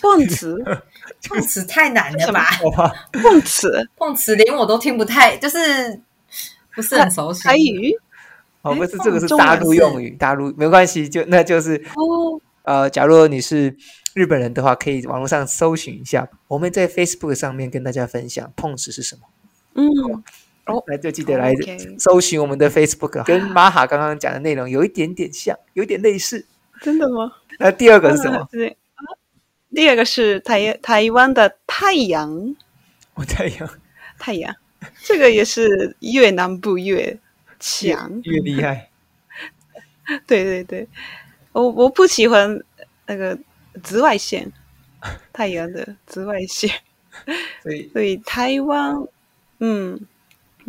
[0.01, 0.61] 碰瓷，
[1.27, 2.45] 碰瓷太难了吧？
[3.13, 6.01] 碰瓷，碰瓷，连我都听不太，就是
[6.75, 7.41] 不是很熟悉。
[7.43, 7.97] 台语？
[8.65, 12.41] 哦，不是，这个是大陆用语，大陆没关系，就那就是哦。
[12.63, 13.77] 呃，假如你是。
[14.15, 16.29] 日本人的话，可以网络上搜寻一下。
[16.47, 19.23] 我们在 Facebook 上面跟大家分享碰瓷是什么。
[19.73, 19.85] 嗯，
[20.67, 21.53] 哦，来就记得来
[21.99, 26.45] 搜寻我们的 Facebook，、哦、跟玛哈刚刚讲的内容有一点点像，有一点类似。
[26.81, 27.29] 真的吗？
[27.59, 28.47] 那第二个是什么？
[29.75, 32.55] 第二个是台台湾的太阳。
[33.15, 33.69] 哦，太阳，
[34.17, 34.55] 太阳，
[35.03, 37.19] 这个也是越南部越
[37.65, 38.89] 强，越厉害。
[40.27, 40.87] 对对对，
[41.51, 42.63] 我我不喜欢
[43.07, 43.37] 那个。
[43.83, 44.49] 紫外线，
[45.33, 46.71] 太阳的紫外线，
[47.61, 49.05] 所以所以台湾，
[49.59, 49.99] 嗯，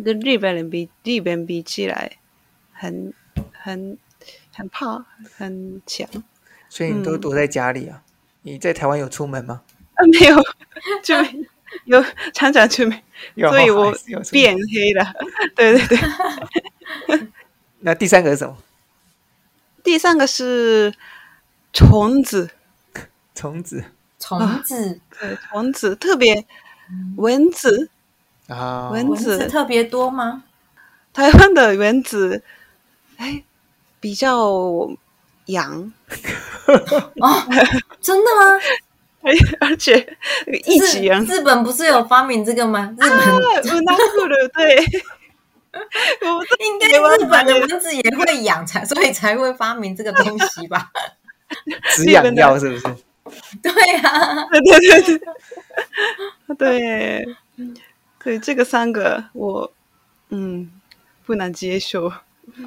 [0.03, 2.17] 跟日本人比，日本比起来
[2.73, 3.13] 很
[3.53, 3.97] 很
[4.51, 5.05] 很怕，
[5.37, 6.05] 很强。
[6.67, 8.03] 所以你都躲在家里啊？
[8.03, 9.63] 嗯、你在台湾有出门吗？
[9.95, 10.35] 啊，没有，
[11.01, 11.15] 就
[11.85, 13.01] 有常常出门，
[13.49, 13.93] 所以我
[14.31, 15.13] 变黑了。
[15.55, 17.27] 对 对对。
[17.79, 18.57] 那第三个是什么？
[19.83, 20.93] 第三个是
[21.73, 22.49] 虫子。
[23.35, 23.85] 虫子，
[24.19, 26.43] 虫子，啊、对，虫子特别
[27.17, 27.87] 蚊子
[28.47, 30.43] 啊，蚊子特别多吗？
[31.13, 32.43] 台湾的蚊子，
[33.17, 33.43] 哎，
[33.99, 34.89] 比较
[35.45, 35.93] 痒
[37.21, 37.43] 哦，
[38.01, 38.59] 真的吗？
[39.59, 40.17] 而且
[40.65, 41.23] 一起痒。
[41.25, 42.93] 日本不是有发明这个吗？
[42.97, 43.39] 日本乌
[43.81, 44.77] 拉库的对，
[46.65, 50.89] 应该日本的蚊子也会痒才，所以才会发明这个东西吧？
[51.95, 52.83] 止痒药是不是？
[53.61, 55.19] 对啊，对对对
[56.55, 57.25] 对，对，
[58.23, 59.69] 对这个三个我
[60.29, 60.71] 嗯
[61.25, 62.09] 不能接受。
[62.09, 62.15] 好，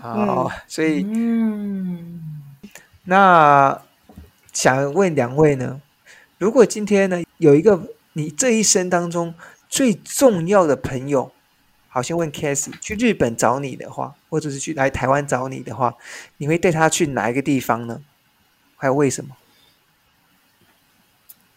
[0.03, 2.43] 嗯、所以嗯，
[3.05, 3.81] 那
[4.53, 5.81] 想问两位呢？
[6.41, 9.35] 如果今天呢有一个你这一生当中
[9.69, 11.31] 最重要的朋友，
[11.87, 15.95] 好，像问 Cassie 去日本找你的话，或者是去来台湾找你的话，
[16.39, 18.03] 你会带他去哪一个地方呢？
[18.77, 19.37] 还有为什么？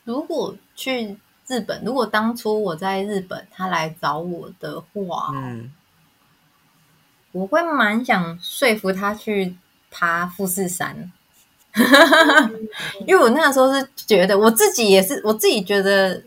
[0.04, 1.15] 如果去
[1.48, 5.72] 日本，如果当初我在日本，他来找我的话，嗯，
[7.32, 9.56] 我会蛮想说服他去
[9.89, 11.10] 爬富士山。
[13.08, 16.22] 因为我那个时候是觉得我自己也是，我自己觉得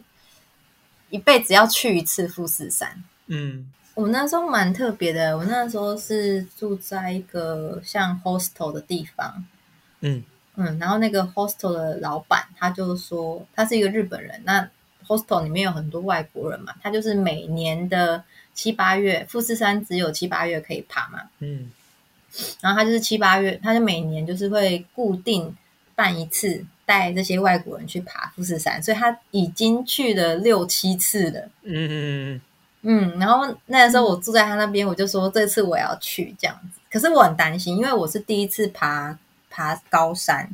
[1.11, 3.05] 一辈子要去一次富士山。
[3.29, 9.45] 嗯，我那时候蛮特别的，我那时候是住在一个像 hostel 的地方。
[10.01, 10.25] 嗯
[10.57, 14.69] 嗯，然后那个 hostel 的老板他就说他是一个日本人，那
[15.07, 21.21] hostel 里面有很多外国人嘛，他就是每年的七八月，富士山只有七八月可以爬嘛。
[21.39, 21.71] 嗯。
[22.61, 25.55] 然后他就是七八月，他就每年就是会固定
[25.95, 31.41] 办一次，带这些外国人去爬富士山，所以他已经去了六七次了。
[31.63, 32.41] 嗯嗯
[32.83, 36.81] 嗯，然后那个时候我住在他那边，我就说这次我要去这样子。
[36.91, 39.19] 可是我很担心，因为我是第一次爬
[39.51, 40.49] 爬高山，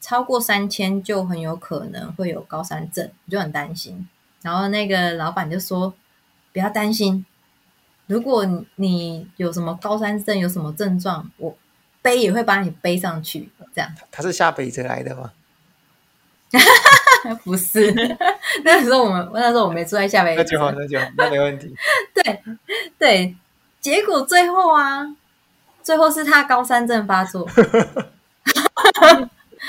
[0.00, 4.08] 超过三千就很有可能会有高山症，我就很担心。
[4.42, 5.92] 然后那个老板就说
[6.52, 7.26] 不要担心。
[8.06, 8.44] 如果
[8.76, 11.56] 你有什么高山症，有什么症状，我
[12.02, 13.48] 背也会把你背上去。
[13.74, 15.32] 这样，他是下北泽来的吗？
[17.42, 17.92] 不是，
[18.64, 21.74] 那时候我们那时候我没住在下北泽，那就好，那就好，那没问题。
[22.14, 22.42] 对
[22.98, 23.36] 对，
[23.80, 25.16] 结果最后啊，
[25.82, 27.48] 最后是他高山症发作。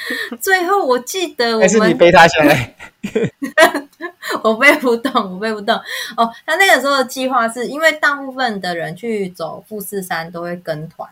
[0.40, 2.76] 最后我记得我们，还是你背他下来。
[4.44, 5.76] 我背不动，我背不动。
[6.18, 11.10] 哦，他那个时候的计划是因为大部分的人去走富士山都会跟团，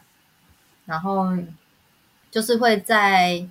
[0.86, 1.27] 然后
[2.32, 3.45] 就是会在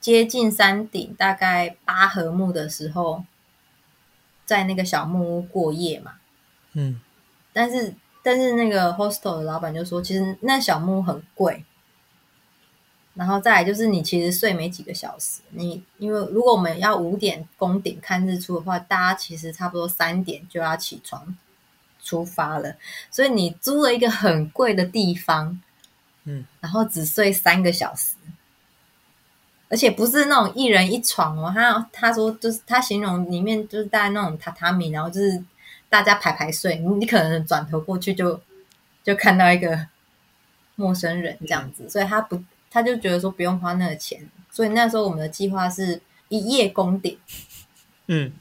[0.00, 3.24] 接近山顶大概八合目的时候，
[4.44, 6.12] 在那个小木屋过夜嘛。
[6.72, 7.00] 嗯，
[7.52, 11.64] 但是但是那个 hostel 的老板就说，其实那小木屋很贵。
[13.14, 21.36] 然后再来就是你其实睡没几个小时，你因为如果我们要五点攻顶看日出的话，大家其实差不多三点就要起床
[22.02, 22.74] 出发了，
[23.12, 25.60] 所以你租了一个很贵的地方，
[26.24, 28.16] 嗯，然后只睡三个小时，
[29.68, 35.40] 而且不是那种一人一床哦，他他说就是他形容里面就是大概那种榻榻米，然后就是
[35.88, 38.40] 大家排排睡，你你可能转头过去就
[39.04, 39.86] 就看到一个
[40.74, 42.42] 陌生人这样子，所以他不。
[42.74, 47.16] 他就觉得说不用花那个钱，所以那时候我们的计划是一夜攻顶。
[48.08, 48.32] 嗯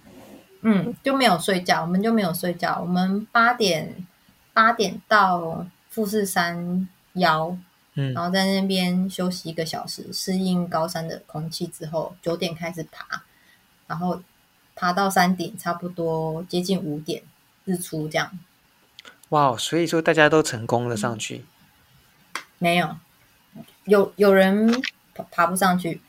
[0.62, 2.80] 嗯，就没有睡觉，我们就没有睡觉。
[2.82, 4.08] 我们八点
[4.52, 7.56] 八点到富士山腰，
[7.94, 13.22] 嗯，然后在那边休息一个小时，适应高山的空气之后，九点开始爬，
[13.86, 14.20] 然后
[14.74, 17.22] 爬到山顶，差不多接近五点
[17.66, 18.32] 日出这样。
[19.30, 21.46] 哇，所以说大家都成功了上去？
[22.34, 22.98] 嗯，没有。
[23.86, 24.82] 有有人
[25.14, 26.02] 爬爬不上去，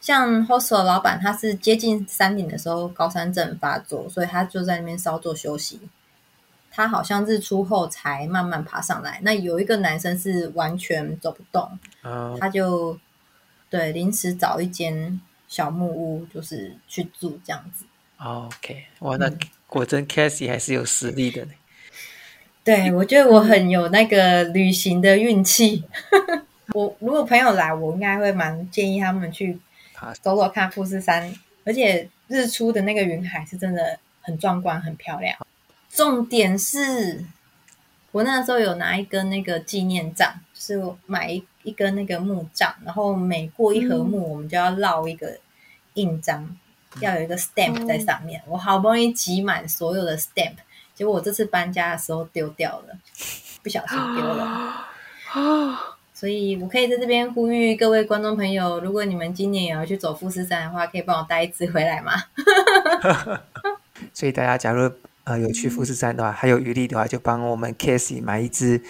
[0.00, 5.80] 像 hostel 老板，他是接近山顶的时候高山症发作，所以他就在那边稍作休息。
[6.70, 9.18] 他好像日出后才慢慢爬上来。
[9.22, 12.98] 那有一个男生是完全走不动，哦、他就
[13.70, 17.86] 对临时找一间小木屋，就是去住这样子。
[18.18, 19.30] OK，哇，那
[19.66, 21.52] 果真 Cassie 还是有实力的呢。
[22.62, 25.82] 对，我觉得我很有那个旅行的运气。
[26.72, 29.58] 我如果朋友来，我应该会蛮建议他们去
[30.20, 31.32] 走走看富士山，
[31.64, 35.36] 而且日出的那个云海是真的很壮观、很漂亮。
[35.88, 37.24] 重点是
[38.12, 45.38] 我那时候有拿一根那个纪念杖，就是买一一根那个木杖，然后每过一合木，我们就要烙一个
[45.94, 46.42] 印章，
[46.94, 48.42] 嗯、要有一个 stamp 在上面。
[48.46, 50.56] 我好不容易集满所有的 stamp，
[50.94, 52.98] 结果我这次搬家的时候丢掉了，
[53.62, 54.44] 不小心丢了。
[55.32, 62.12] 啊所以，我可以在这边呼吁各位观众朋友，如果你们今年也要去走富士山的话，可以帮我带一只回来吗？
[64.14, 64.90] 所以大家假如
[65.24, 68.80] 呃有去富士山的话，还有余力的话，就帮我们 Cassie 买一支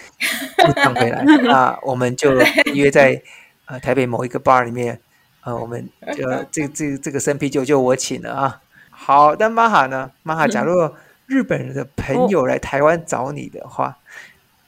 [0.73, 1.21] 带回来。
[1.43, 2.31] 那我们就
[2.73, 3.21] 约在
[3.65, 4.97] 呃台北某一个 bar 里面，
[5.43, 5.85] 呃，我们
[6.15, 8.61] 就这、这、这个生啤酒就我请了啊。
[8.89, 10.09] 好，那玛哈呢？
[10.23, 10.73] 玛哈，假如
[11.27, 13.97] 日本人的朋友来台湾找你的话，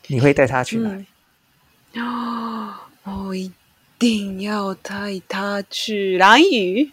[0.08, 1.06] 你会带他去哪里？
[1.95, 2.73] 哦，
[3.04, 3.52] 我一
[3.97, 6.91] 定要带他去兰屿。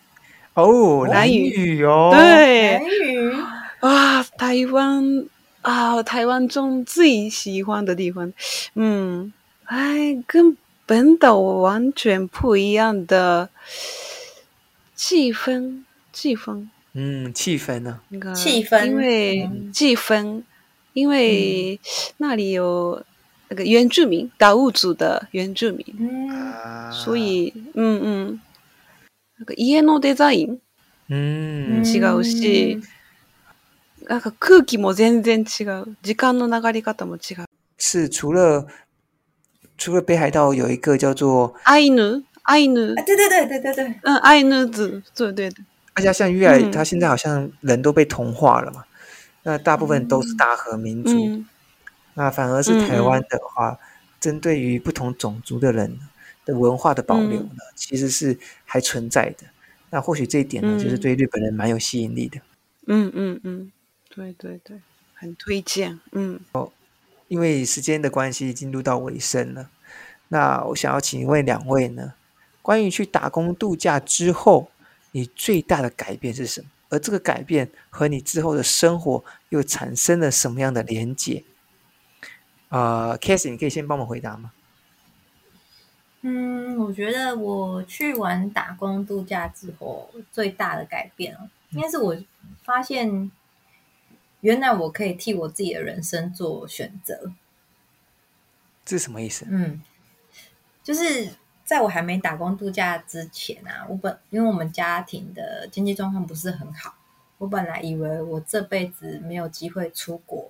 [0.55, 1.85] 哦，兰屿。
[1.85, 3.33] 哦，对，兰屿。
[3.81, 5.27] 啊，台湾
[5.61, 8.33] 啊，台湾中最喜欢的地方，
[8.75, 9.33] 嗯，
[9.65, 13.51] 哎，跟本岛完全不一样的
[14.95, 15.83] 气氛，
[16.13, 18.01] 气氛，嗯，气氛呢？
[18.09, 20.45] 那个气氛，因为气氛，嗯、
[20.95, 21.79] 因为
[22.17, 23.05] 那里有。
[23.50, 28.40] 那个原住民，达悟族的原住民，嗯、所以，嗯嗯，
[29.38, 30.60] 那个家のデザイン，
[31.10, 32.82] 嗯，违うし，
[34.08, 37.46] 那个空気も全然违う，时间の流れ方も违う。
[37.78, 38.68] 是除了
[39.78, 45.66] 除了北海道有一个叫做アイヌ アイヌ，对对对对对对，嗯，アイヌ族，对对对。
[45.94, 48.86] 而且像越来，他现在好像人都被同化了嘛，
[49.44, 51.44] 那大部分都是大和民族，
[52.19, 53.79] 那反而是台湾的话，
[54.19, 56.01] 针对于不同种族的人
[56.47, 59.45] 的文化的保留呢，其实是还存在的。
[59.91, 62.41] 那或许这一点呢，就是对日本人蛮有吸引力的。
[62.87, 63.71] 嗯嗯嗯，
[64.09, 64.81] 对对对，
[65.15, 66.01] 很推荐。
[66.13, 66.73] 嗯，哦，
[67.29, 69.71] 因为时间的关系，已经录到尾声了。
[70.29, 72.15] 那我想要请问两位呢，
[72.63, 74.71] 关于去打工度假之后，
[75.13, 76.69] 你最大的改变是什么？
[76.89, 81.45] 而这个改变和你之后的生活又产生了什么样的连结？
[82.69, 84.53] 啊、呃、Cassie 你可以先帮我回答吗？
[86.23, 92.17] 嗯，我觉得我去完打工度假之后，最大的改变哦，应该是我
[92.63, 93.31] 发现，
[94.41, 97.33] 原来我可以替我自己的人生做选择。
[98.85, 99.47] 这是什么意思？
[99.49, 99.83] 嗯，
[100.83, 101.31] 就是。
[101.67, 106.95] 在我还没打工度假之前啊，我本因为我们家庭的经济状况不是很好，
[107.39, 110.49] 我本来以为我这辈子没有机会出国，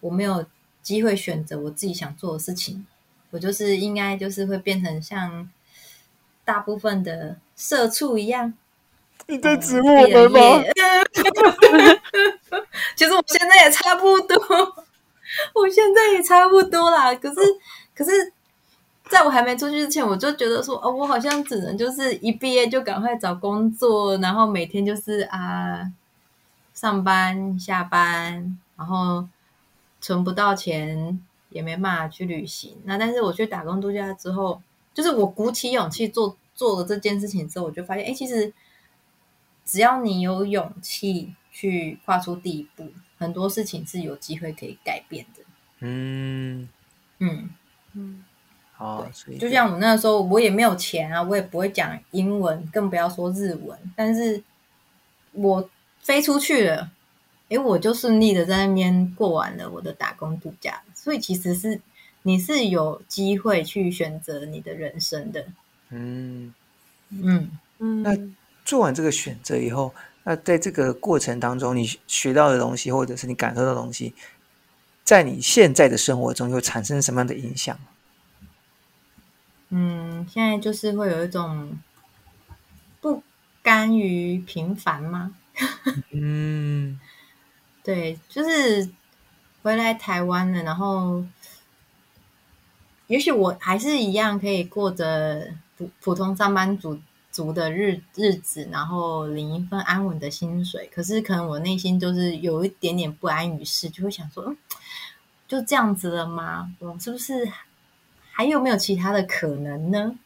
[0.00, 0.46] 我没有
[0.82, 2.86] 机会选择我自己想做的事情，
[3.30, 5.48] 我就是应该就是会变成像
[6.44, 8.52] 大部分的社畜一样。
[9.26, 10.62] 你在指我们吗？
[12.96, 14.36] 其实我现在也差不多，
[15.54, 17.14] 我现在也差不多啦。
[17.14, 17.36] 可是，
[17.94, 18.32] 可是。
[19.10, 25.86] 在我还没出去之前，我就觉得说，哦，我好像只能就是一毕业就赶快找工作，然后每天就是啊
[26.72, 29.28] 上班下班，然后
[30.02, 32.76] 存不到钱也没办法去旅行。
[32.84, 34.60] 那但是我去打工度假之后，
[34.92, 38.52] 就是我鼓起勇气做做了这件事情之后，我就发现，哎，其实
[39.64, 45.42] 只要你有勇气去跨出第一步，很多事情是有机会可以改变的。
[45.80, 46.68] 嗯
[47.20, 47.48] 嗯
[47.94, 48.24] 嗯。
[48.74, 49.06] 好，
[49.38, 53.78] 就像我那时候，我也没有钱啊，我也不会讲英文，更不要说日文。
[53.94, 54.42] 但是
[55.30, 56.90] 我飞出去了，
[57.48, 60.82] 诶，我就顺利的在那边过完了我的打工度假。
[60.94, 61.80] 所以其实是
[62.22, 65.46] 你是有机会去选择你的人生的。
[65.90, 66.54] 嗯
[67.10, 68.02] 嗯嗯。
[68.02, 68.16] 那
[68.64, 74.14] 做完这个选择以后，那在这个过程当中，你学到的东西，或者是你感受到的东西，
[75.04, 77.78] 在你现在的生活中又产生什么样的影响？
[79.70, 81.78] 嗯，现在就是会有一种
[83.00, 83.22] 不
[83.62, 85.34] 甘于平凡吗？
[86.12, 87.00] 嗯，
[87.82, 88.88] 对，就是
[89.62, 91.24] 回来台湾了，然后
[93.06, 96.98] 也许我还是一样可以过着普普通上班族
[97.30, 100.88] 族的日日子，然后领一份安稳的薪水。
[100.94, 104.56] 可是可能我内心就是有一点点不安于室，就会想说，嗯，
[105.48, 106.72] 就这样子了吗？
[106.78, 107.50] 我是不是？
[108.30, 110.16] 还有没有其他的可能呢？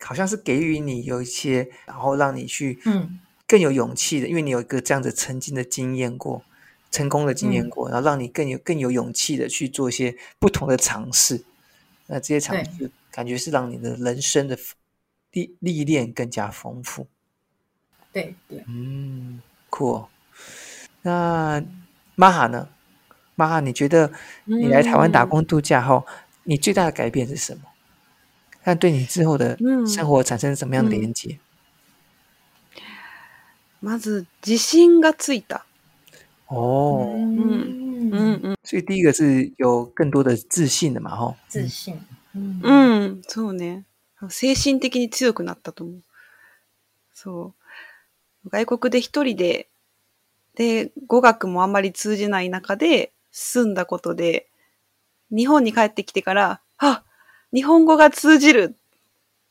[0.00, 6.42] 好像是给予你有一些，然后让你去嗯更有勇气的，嗯、因为你有一个这样子曾经的经验过，
[6.91, 11.43] 成功的经验过，嗯、然后让你更有更有勇气的去做一些不同的尝试。
[12.07, 14.57] 那这些尝试感觉是让你的人生的
[15.31, 17.07] 历历练更加丰富。
[18.11, 20.09] 对对，嗯，酷哦。
[21.01, 21.63] 那
[22.15, 22.69] 玛哈呢？
[23.35, 24.11] 玛哈，你觉得
[24.45, 26.05] 你来台湾打工度假后？
[26.07, 26.13] 嗯
[26.47, 27.63] 你最大的改变是什么？
[28.63, 29.57] 看对你之后的
[29.87, 31.39] 生活产生什么样的连接？
[33.81, 35.61] まず自信がついた。
[36.50, 41.36] 哦，嗯嗯嗯，所以第一个是有更多的自信的嘛，吼。
[41.48, 41.98] 自信，
[42.34, 43.84] 嗯嗯，そうね。
[44.28, 46.02] 精神的に强くなったと思う。
[47.14, 47.54] そ
[48.44, 48.50] う。
[48.50, 49.68] 外国で一人で、
[50.56, 54.48] で、语学もあんまり通じない中で住んだことで、
[55.30, 57.04] 日本に帰ってきてから、あ、
[57.54, 58.76] 日本语が通じる。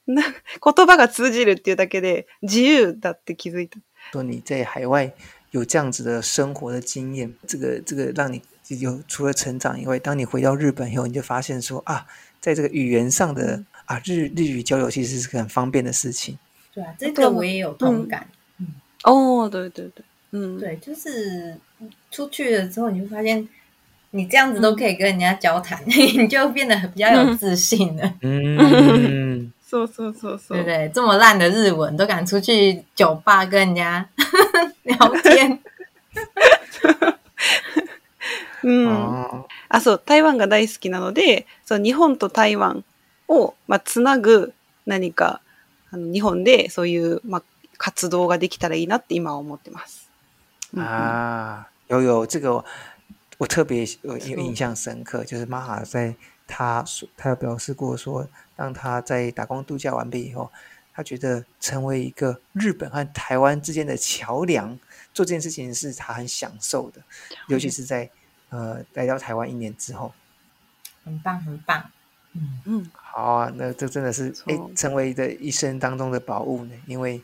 [0.06, 0.34] 那言
[0.74, 3.80] 叶が通じるっていうだけで自由だって気づいた。
[4.12, 5.14] 说你在海外
[5.52, 8.42] 有这样子的生活的经验，这个这个让你
[8.80, 12.06] 有除了成长以外，当你回到日本以后，你就发现说啊，
[12.40, 16.38] 在这个语言上的、嗯、啊日日语交流其实是很方便的事情。
[16.74, 18.28] 对啊，这个我也有同感。
[18.60, 18.68] 嗯，
[19.04, 21.58] 哦，对对对，嗯，对，就是
[22.12, 23.48] 出去了之后，你会发现。
[24.12, 28.14] 你这样子都可以跟人家交谈，嗯、 你就变得比较有自信了。
[28.24, 30.92] 嗯，说说说说，对不对？
[30.94, 34.10] 这么烂的日文都敢出去酒吧跟人家
[34.84, 35.60] 聊天。
[38.64, 42.84] 嗯，啊，そう、台湾が大好きなので、そう、日本と台湾
[43.28, 44.54] をまあつなぐ
[44.86, 45.42] 何か
[45.92, 47.44] あの日本でそういうまあ
[47.78, 50.10] 活动ができたらいいなって今は思ってます。
[50.76, 52.66] 啊，有有这个。
[53.38, 56.14] 我特别有印象深刻，就是玛哈在
[56.50, 56.84] 他
[57.16, 60.52] 他有表示过说，当他在打工度假完毕以后，
[60.94, 64.78] 他觉得成为一个日本和台湾之间的桥梁，
[65.14, 67.02] 做这件事情是他很享受的，
[67.48, 68.10] 尤其是在
[68.50, 70.12] 呃来到台湾一年之后，
[71.06, 71.92] 很棒，很棒。
[72.34, 72.62] 嗯。
[72.66, 77.22] 嗯，好啊，那这真的是哎，成为的一生当中的宝物呢，因为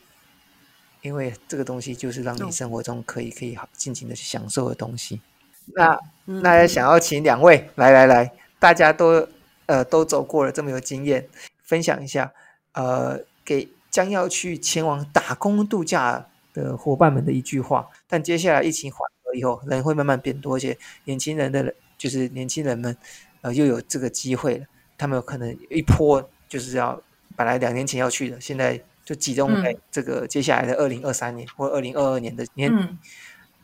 [1.01, 5.21] 因为这个东西就是让你生活中可以可以好尽情的去享受的东西。
[5.67, 9.27] 那那想要请两位来来来，大家都
[9.65, 11.27] 呃都走过了这么有经验，
[11.63, 12.33] 分享一下
[12.73, 17.87] 呃给将要去前往打工度假的伙伴们的一句话。
[18.07, 22.95] 但接下来疫情缓和以后，人会慢慢变多，而且年轻人的就是年轻人们
[23.41, 24.65] 呃又有这个机会了。
[24.97, 27.01] 他们有可能一波就是要
[27.35, 32.71] 本来两年前要去的，现在就集中在这个接下来的二零二三年或二零二二年的年。
[32.73, 32.97] 嗯、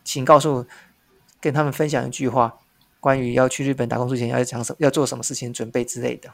[0.04, 0.66] 请告诉
[1.40, 2.60] 跟他们分享一句话，
[3.02, 6.32] 关于要去日本打工之前要讲什么，要做什么事情准备之类的。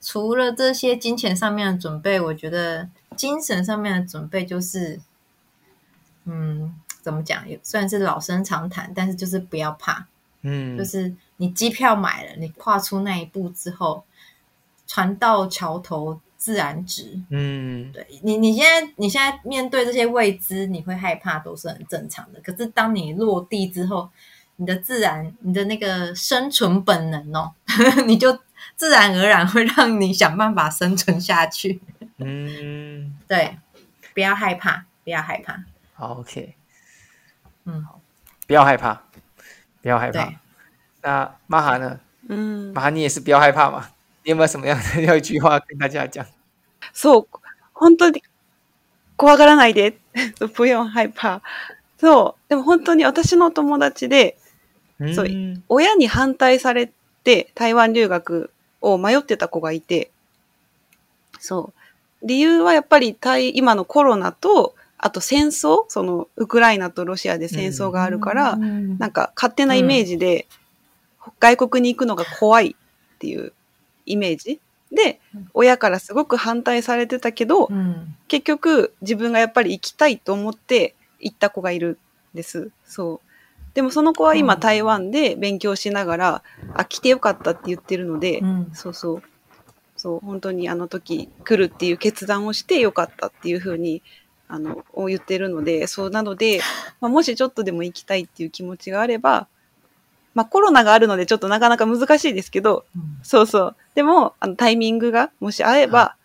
[0.00, 5.00] 除了这些金钱上面的准备，我觉得精神上面的准备就是，
[6.26, 7.48] 嗯，怎么讲？
[7.48, 10.06] 也算是老生常谈，但是就是不要怕，
[10.42, 11.12] 嗯，就是。
[11.38, 14.04] 你机票买了，你跨出那一步之后，
[14.86, 17.20] 船到桥头自然直。
[17.30, 22.40] 嗯，对你，你现在你现在面对这些未知，你会害怕，都是很正常的。
[22.42, 24.08] 可是当你落地之后，
[24.57, 27.53] 你的自然，你的那个生存本能哦，
[28.05, 28.39] 你就
[28.75, 31.79] 自然而然会让你想办法生存下去。
[32.17, 33.57] 嗯，对，
[34.13, 35.63] 不要害怕，不要害怕。
[35.93, 36.55] 好，OK，
[37.65, 38.01] 嗯，好，
[38.47, 39.01] 不要害怕，
[39.81, 40.33] 不要害怕。
[41.03, 41.99] 那玛哈呢？
[42.27, 43.89] 嗯，玛哈，你也是不要害怕嘛？
[44.23, 46.25] 你有没有什么样的 要一句话跟大家讲？
[46.93, 47.27] そう、
[47.73, 48.23] 本当に
[49.15, 49.93] 怖がらないで、
[50.53, 51.41] 不用害怕。
[52.02, 54.36] そう、でも本当に私の友达で、
[55.14, 55.28] そう、
[55.68, 56.90] 亲に反対され
[57.22, 58.50] て台湾留学
[58.80, 60.10] を迷ってた子がいて、
[61.38, 61.72] そ
[62.20, 63.16] う、理由はやっぱり
[63.54, 70.48] 今のコロナと、あと戦争、そのウクライナとロシアで戦争があるから、なんか胜手なイメージで、
[71.38, 72.74] 外国に行くのが怖い
[73.14, 73.52] っていう
[74.06, 74.58] イメージ。
[74.90, 75.20] で、
[75.54, 81.98] 亲からすごく反対されてたけど、うん、结局自分がやっぱり行きたいと思って行った子がいる
[82.34, 82.70] んです。
[82.84, 83.28] そう。
[83.74, 89.22] でもその子は今台湾で勉强しながら、うん、あ、来てよかったって言ってるので、うん、そうそう。
[89.96, 94.02] そう、本当にあの时来るっていう决断をしてよかったっていうふうに、
[94.48, 96.60] あの、言ってるので、そうなので、
[97.00, 99.46] まあ、もしちょっとでも行きたいっていう気持ちがあれば、
[100.34, 103.76] まあコロナがあるのでちょっとなかなか难しいですけど、嗯、そうそう。
[103.94, 106.16] でも、あのタイミングがもし合えば。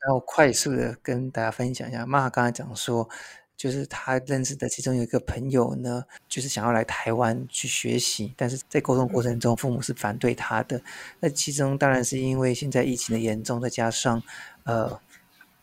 [0.00, 3.08] 然后快速的跟大家分享一下，妈刚才讲说，
[3.56, 10.80] 就是他认识的其中有一个朋友呢，就是想要来台湾去学习，但是在沟通过程中，父母是反对他的。
[11.20, 14.22] 那其中当然是因为现在疫情的严重，再加上
[14.64, 15.00] 呃，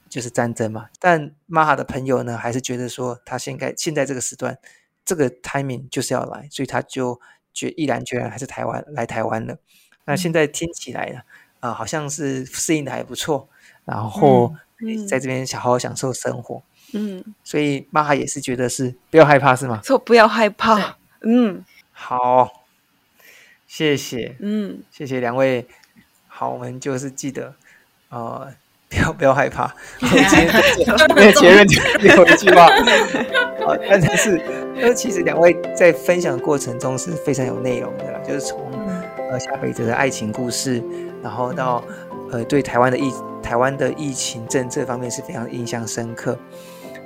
[0.09, 0.89] 就是战争嘛。
[0.99, 4.57] 但玛哈的朋友呢，还是觉得说，他现在现在这个时段。
[5.03, 7.19] 这个 timing 就是要来，所以他就
[7.51, 9.57] 决毅然决然还是台湾来台湾了。
[10.05, 11.17] 那现在听起来呢，
[11.59, 13.49] 啊、呃，好像是适应的还不错，
[13.83, 14.53] 然后
[15.07, 16.61] 在这边好好享受生活。
[16.93, 19.79] 嗯，所以玛哈也是觉得是不要害怕是吗？
[19.84, 20.97] 错，不要害怕。
[21.21, 22.63] 嗯，好，
[23.67, 24.36] 谢谢。
[24.39, 25.65] 嗯，谢谢两位。
[26.27, 27.53] 好，我们就是记得，
[28.09, 28.51] 呃，
[28.89, 29.73] 不要不要害怕。
[29.99, 32.67] 今天结论就有一句话，
[33.65, 34.41] 好，但是。
[34.84, 38.71] 那其实两位在分享的过程中是非常有内容的啦，就是从
[39.29, 40.82] 呃夏北泽的爱情故事，
[41.21, 41.84] 然后到
[42.32, 43.13] 呃对台湾的疫
[43.43, 46.38] 台湾的疫情政策方面是非常印象深刻。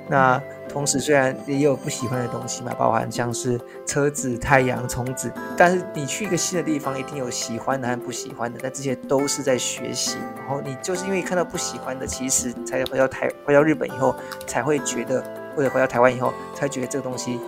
[0.08, 10.16] 那同时虽然也有不喜欢的东西嘛，包含像是车子、太阳、虫子，但是你去一个新的地方，一定有喜欢的和不喜欢的，但这些都是在学习。
[10.36, 14.14] 然后你就是因为看到不喜欢的，其实才回到台回到日本以后
[14.46, 15.20] 才会觉得，
[15.56, 17.40] 或者回到台湾以后才觉得这个东西。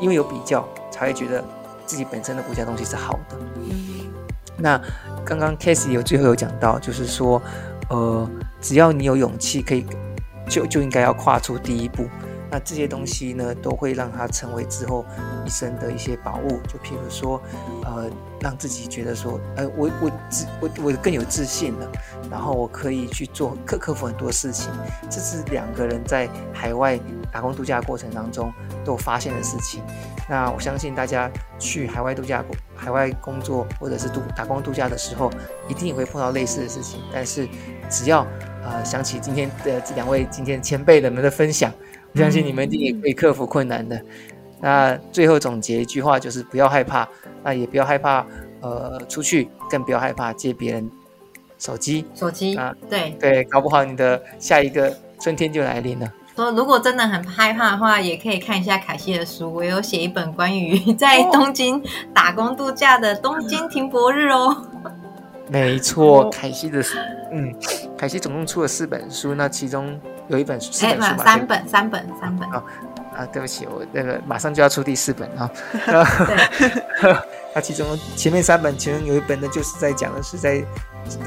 [0.00, 1.42] 因为有比较，才会觉得
[1.86, 3.36] 自己本身的国家东西是好的。
[4.56, 4.80] 那
[5.24, 7.40] 刚刚 Casey 有最后有讲到，就是说，
[7.88, 8.28] 呃，
[8.60, 9.86] 只要你有勇气，可以
[10.48, 12.06] 就就应该要跨出第一步。
[12.50, 15.04] 那这些东西呢，都会让他成为之后
[15.44, 16.60] 一生的一些宝物。
[16.68, 17.42] 就譬如说，
[17.82, 18.08] 呃，
[18.40, 21.90] 让自己觉得说，呃，我我自我我更有自信了，
[22.30, 24.70] 然后我可以去做克克服很多事情。
[25.10, 26.96] 这是两个人在海外
[27.32, 28.52] 打工度假过程当中
[28.84, 29.82] 都发现的事情。
[30.28, 32.44] 那我相信大家去海外度假、
[32.74, 35.30] 海外工作或者是度打工度假的时候，
[35.68, 37.00] 一定也会碰到类似的事情。
[37.12, 37.46] 但是
[37.90, 38.26] 只要
[38.64, 41.72] 呃想起今天的这两位今天前辈们的分享。
[42.12, 44.00] 我相信你们一定也可以克服困难的。
[44.60, 47.08] 那最后总结一句话就是：不要害怕，
[47.42, 48.24] 那也不要害怕，
[48.60, 50.88] 呃，出去，更不要害怕借别人
[51.58, 56.10] 手机，手机啊，对对，搞不好你的下一个春天就来临了。
[56.36, 61.82] 说如果真的很害怕的话，也可以看一下凯西的书，我有写一本关于 在东京
[62.12, 64.66] 打工度假的东京停泊日哦。
[65.48, 66.82] 没错，凯西的，
[67.30, 67.54] 嗯，
[67.96, 72.48] 凯西总共出了四本书，那其中有一本四本书吧，三本，三本，三本。
[72.50, 72.62] 啊
[73.16, 75.48] 啊，对不起，我那个马上就要出第四本啊。
[77.00, 77.16] 对。
[77.54, 80.64] 那其中前面三本，其中有一本呢，就是在讲的是在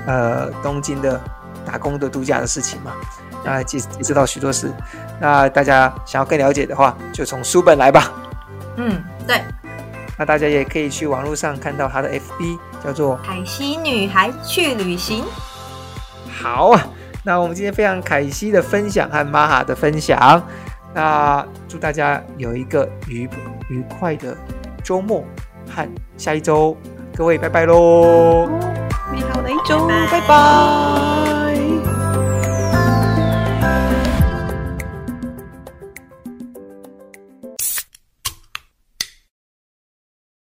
[0.05, 1.17] 呃东京的
[1.65, 2.91] 打工的度假的事情嘛。
[3.45, 4.71] 啊，接接触到许多事。
[5.19, 8.11] 那大家想要更了解的话，就从书本来吧。
[8.77, 9.41] 嗯，对。
[10.17, 15.23] 那大家也可以去网络上看到他的 FB，叫做凯西女孩去旅行。
[16.31, 16.87] 好啊，
[17.23, 20.41] 那我们今天非常凯西的分享和玛哈的分享。
[20.93, 23.29] 那祝大家有一个愉
[23.69, 24.35] 愉快的
[24.83, 25.23] 周末
[25.69, 26.75] 和下一周，
[27.15, 28.47] 各位拜拜喽！
[29.11, 30.21] 美好的一周，拜拜。
[30.21, 31.46] 拜拜。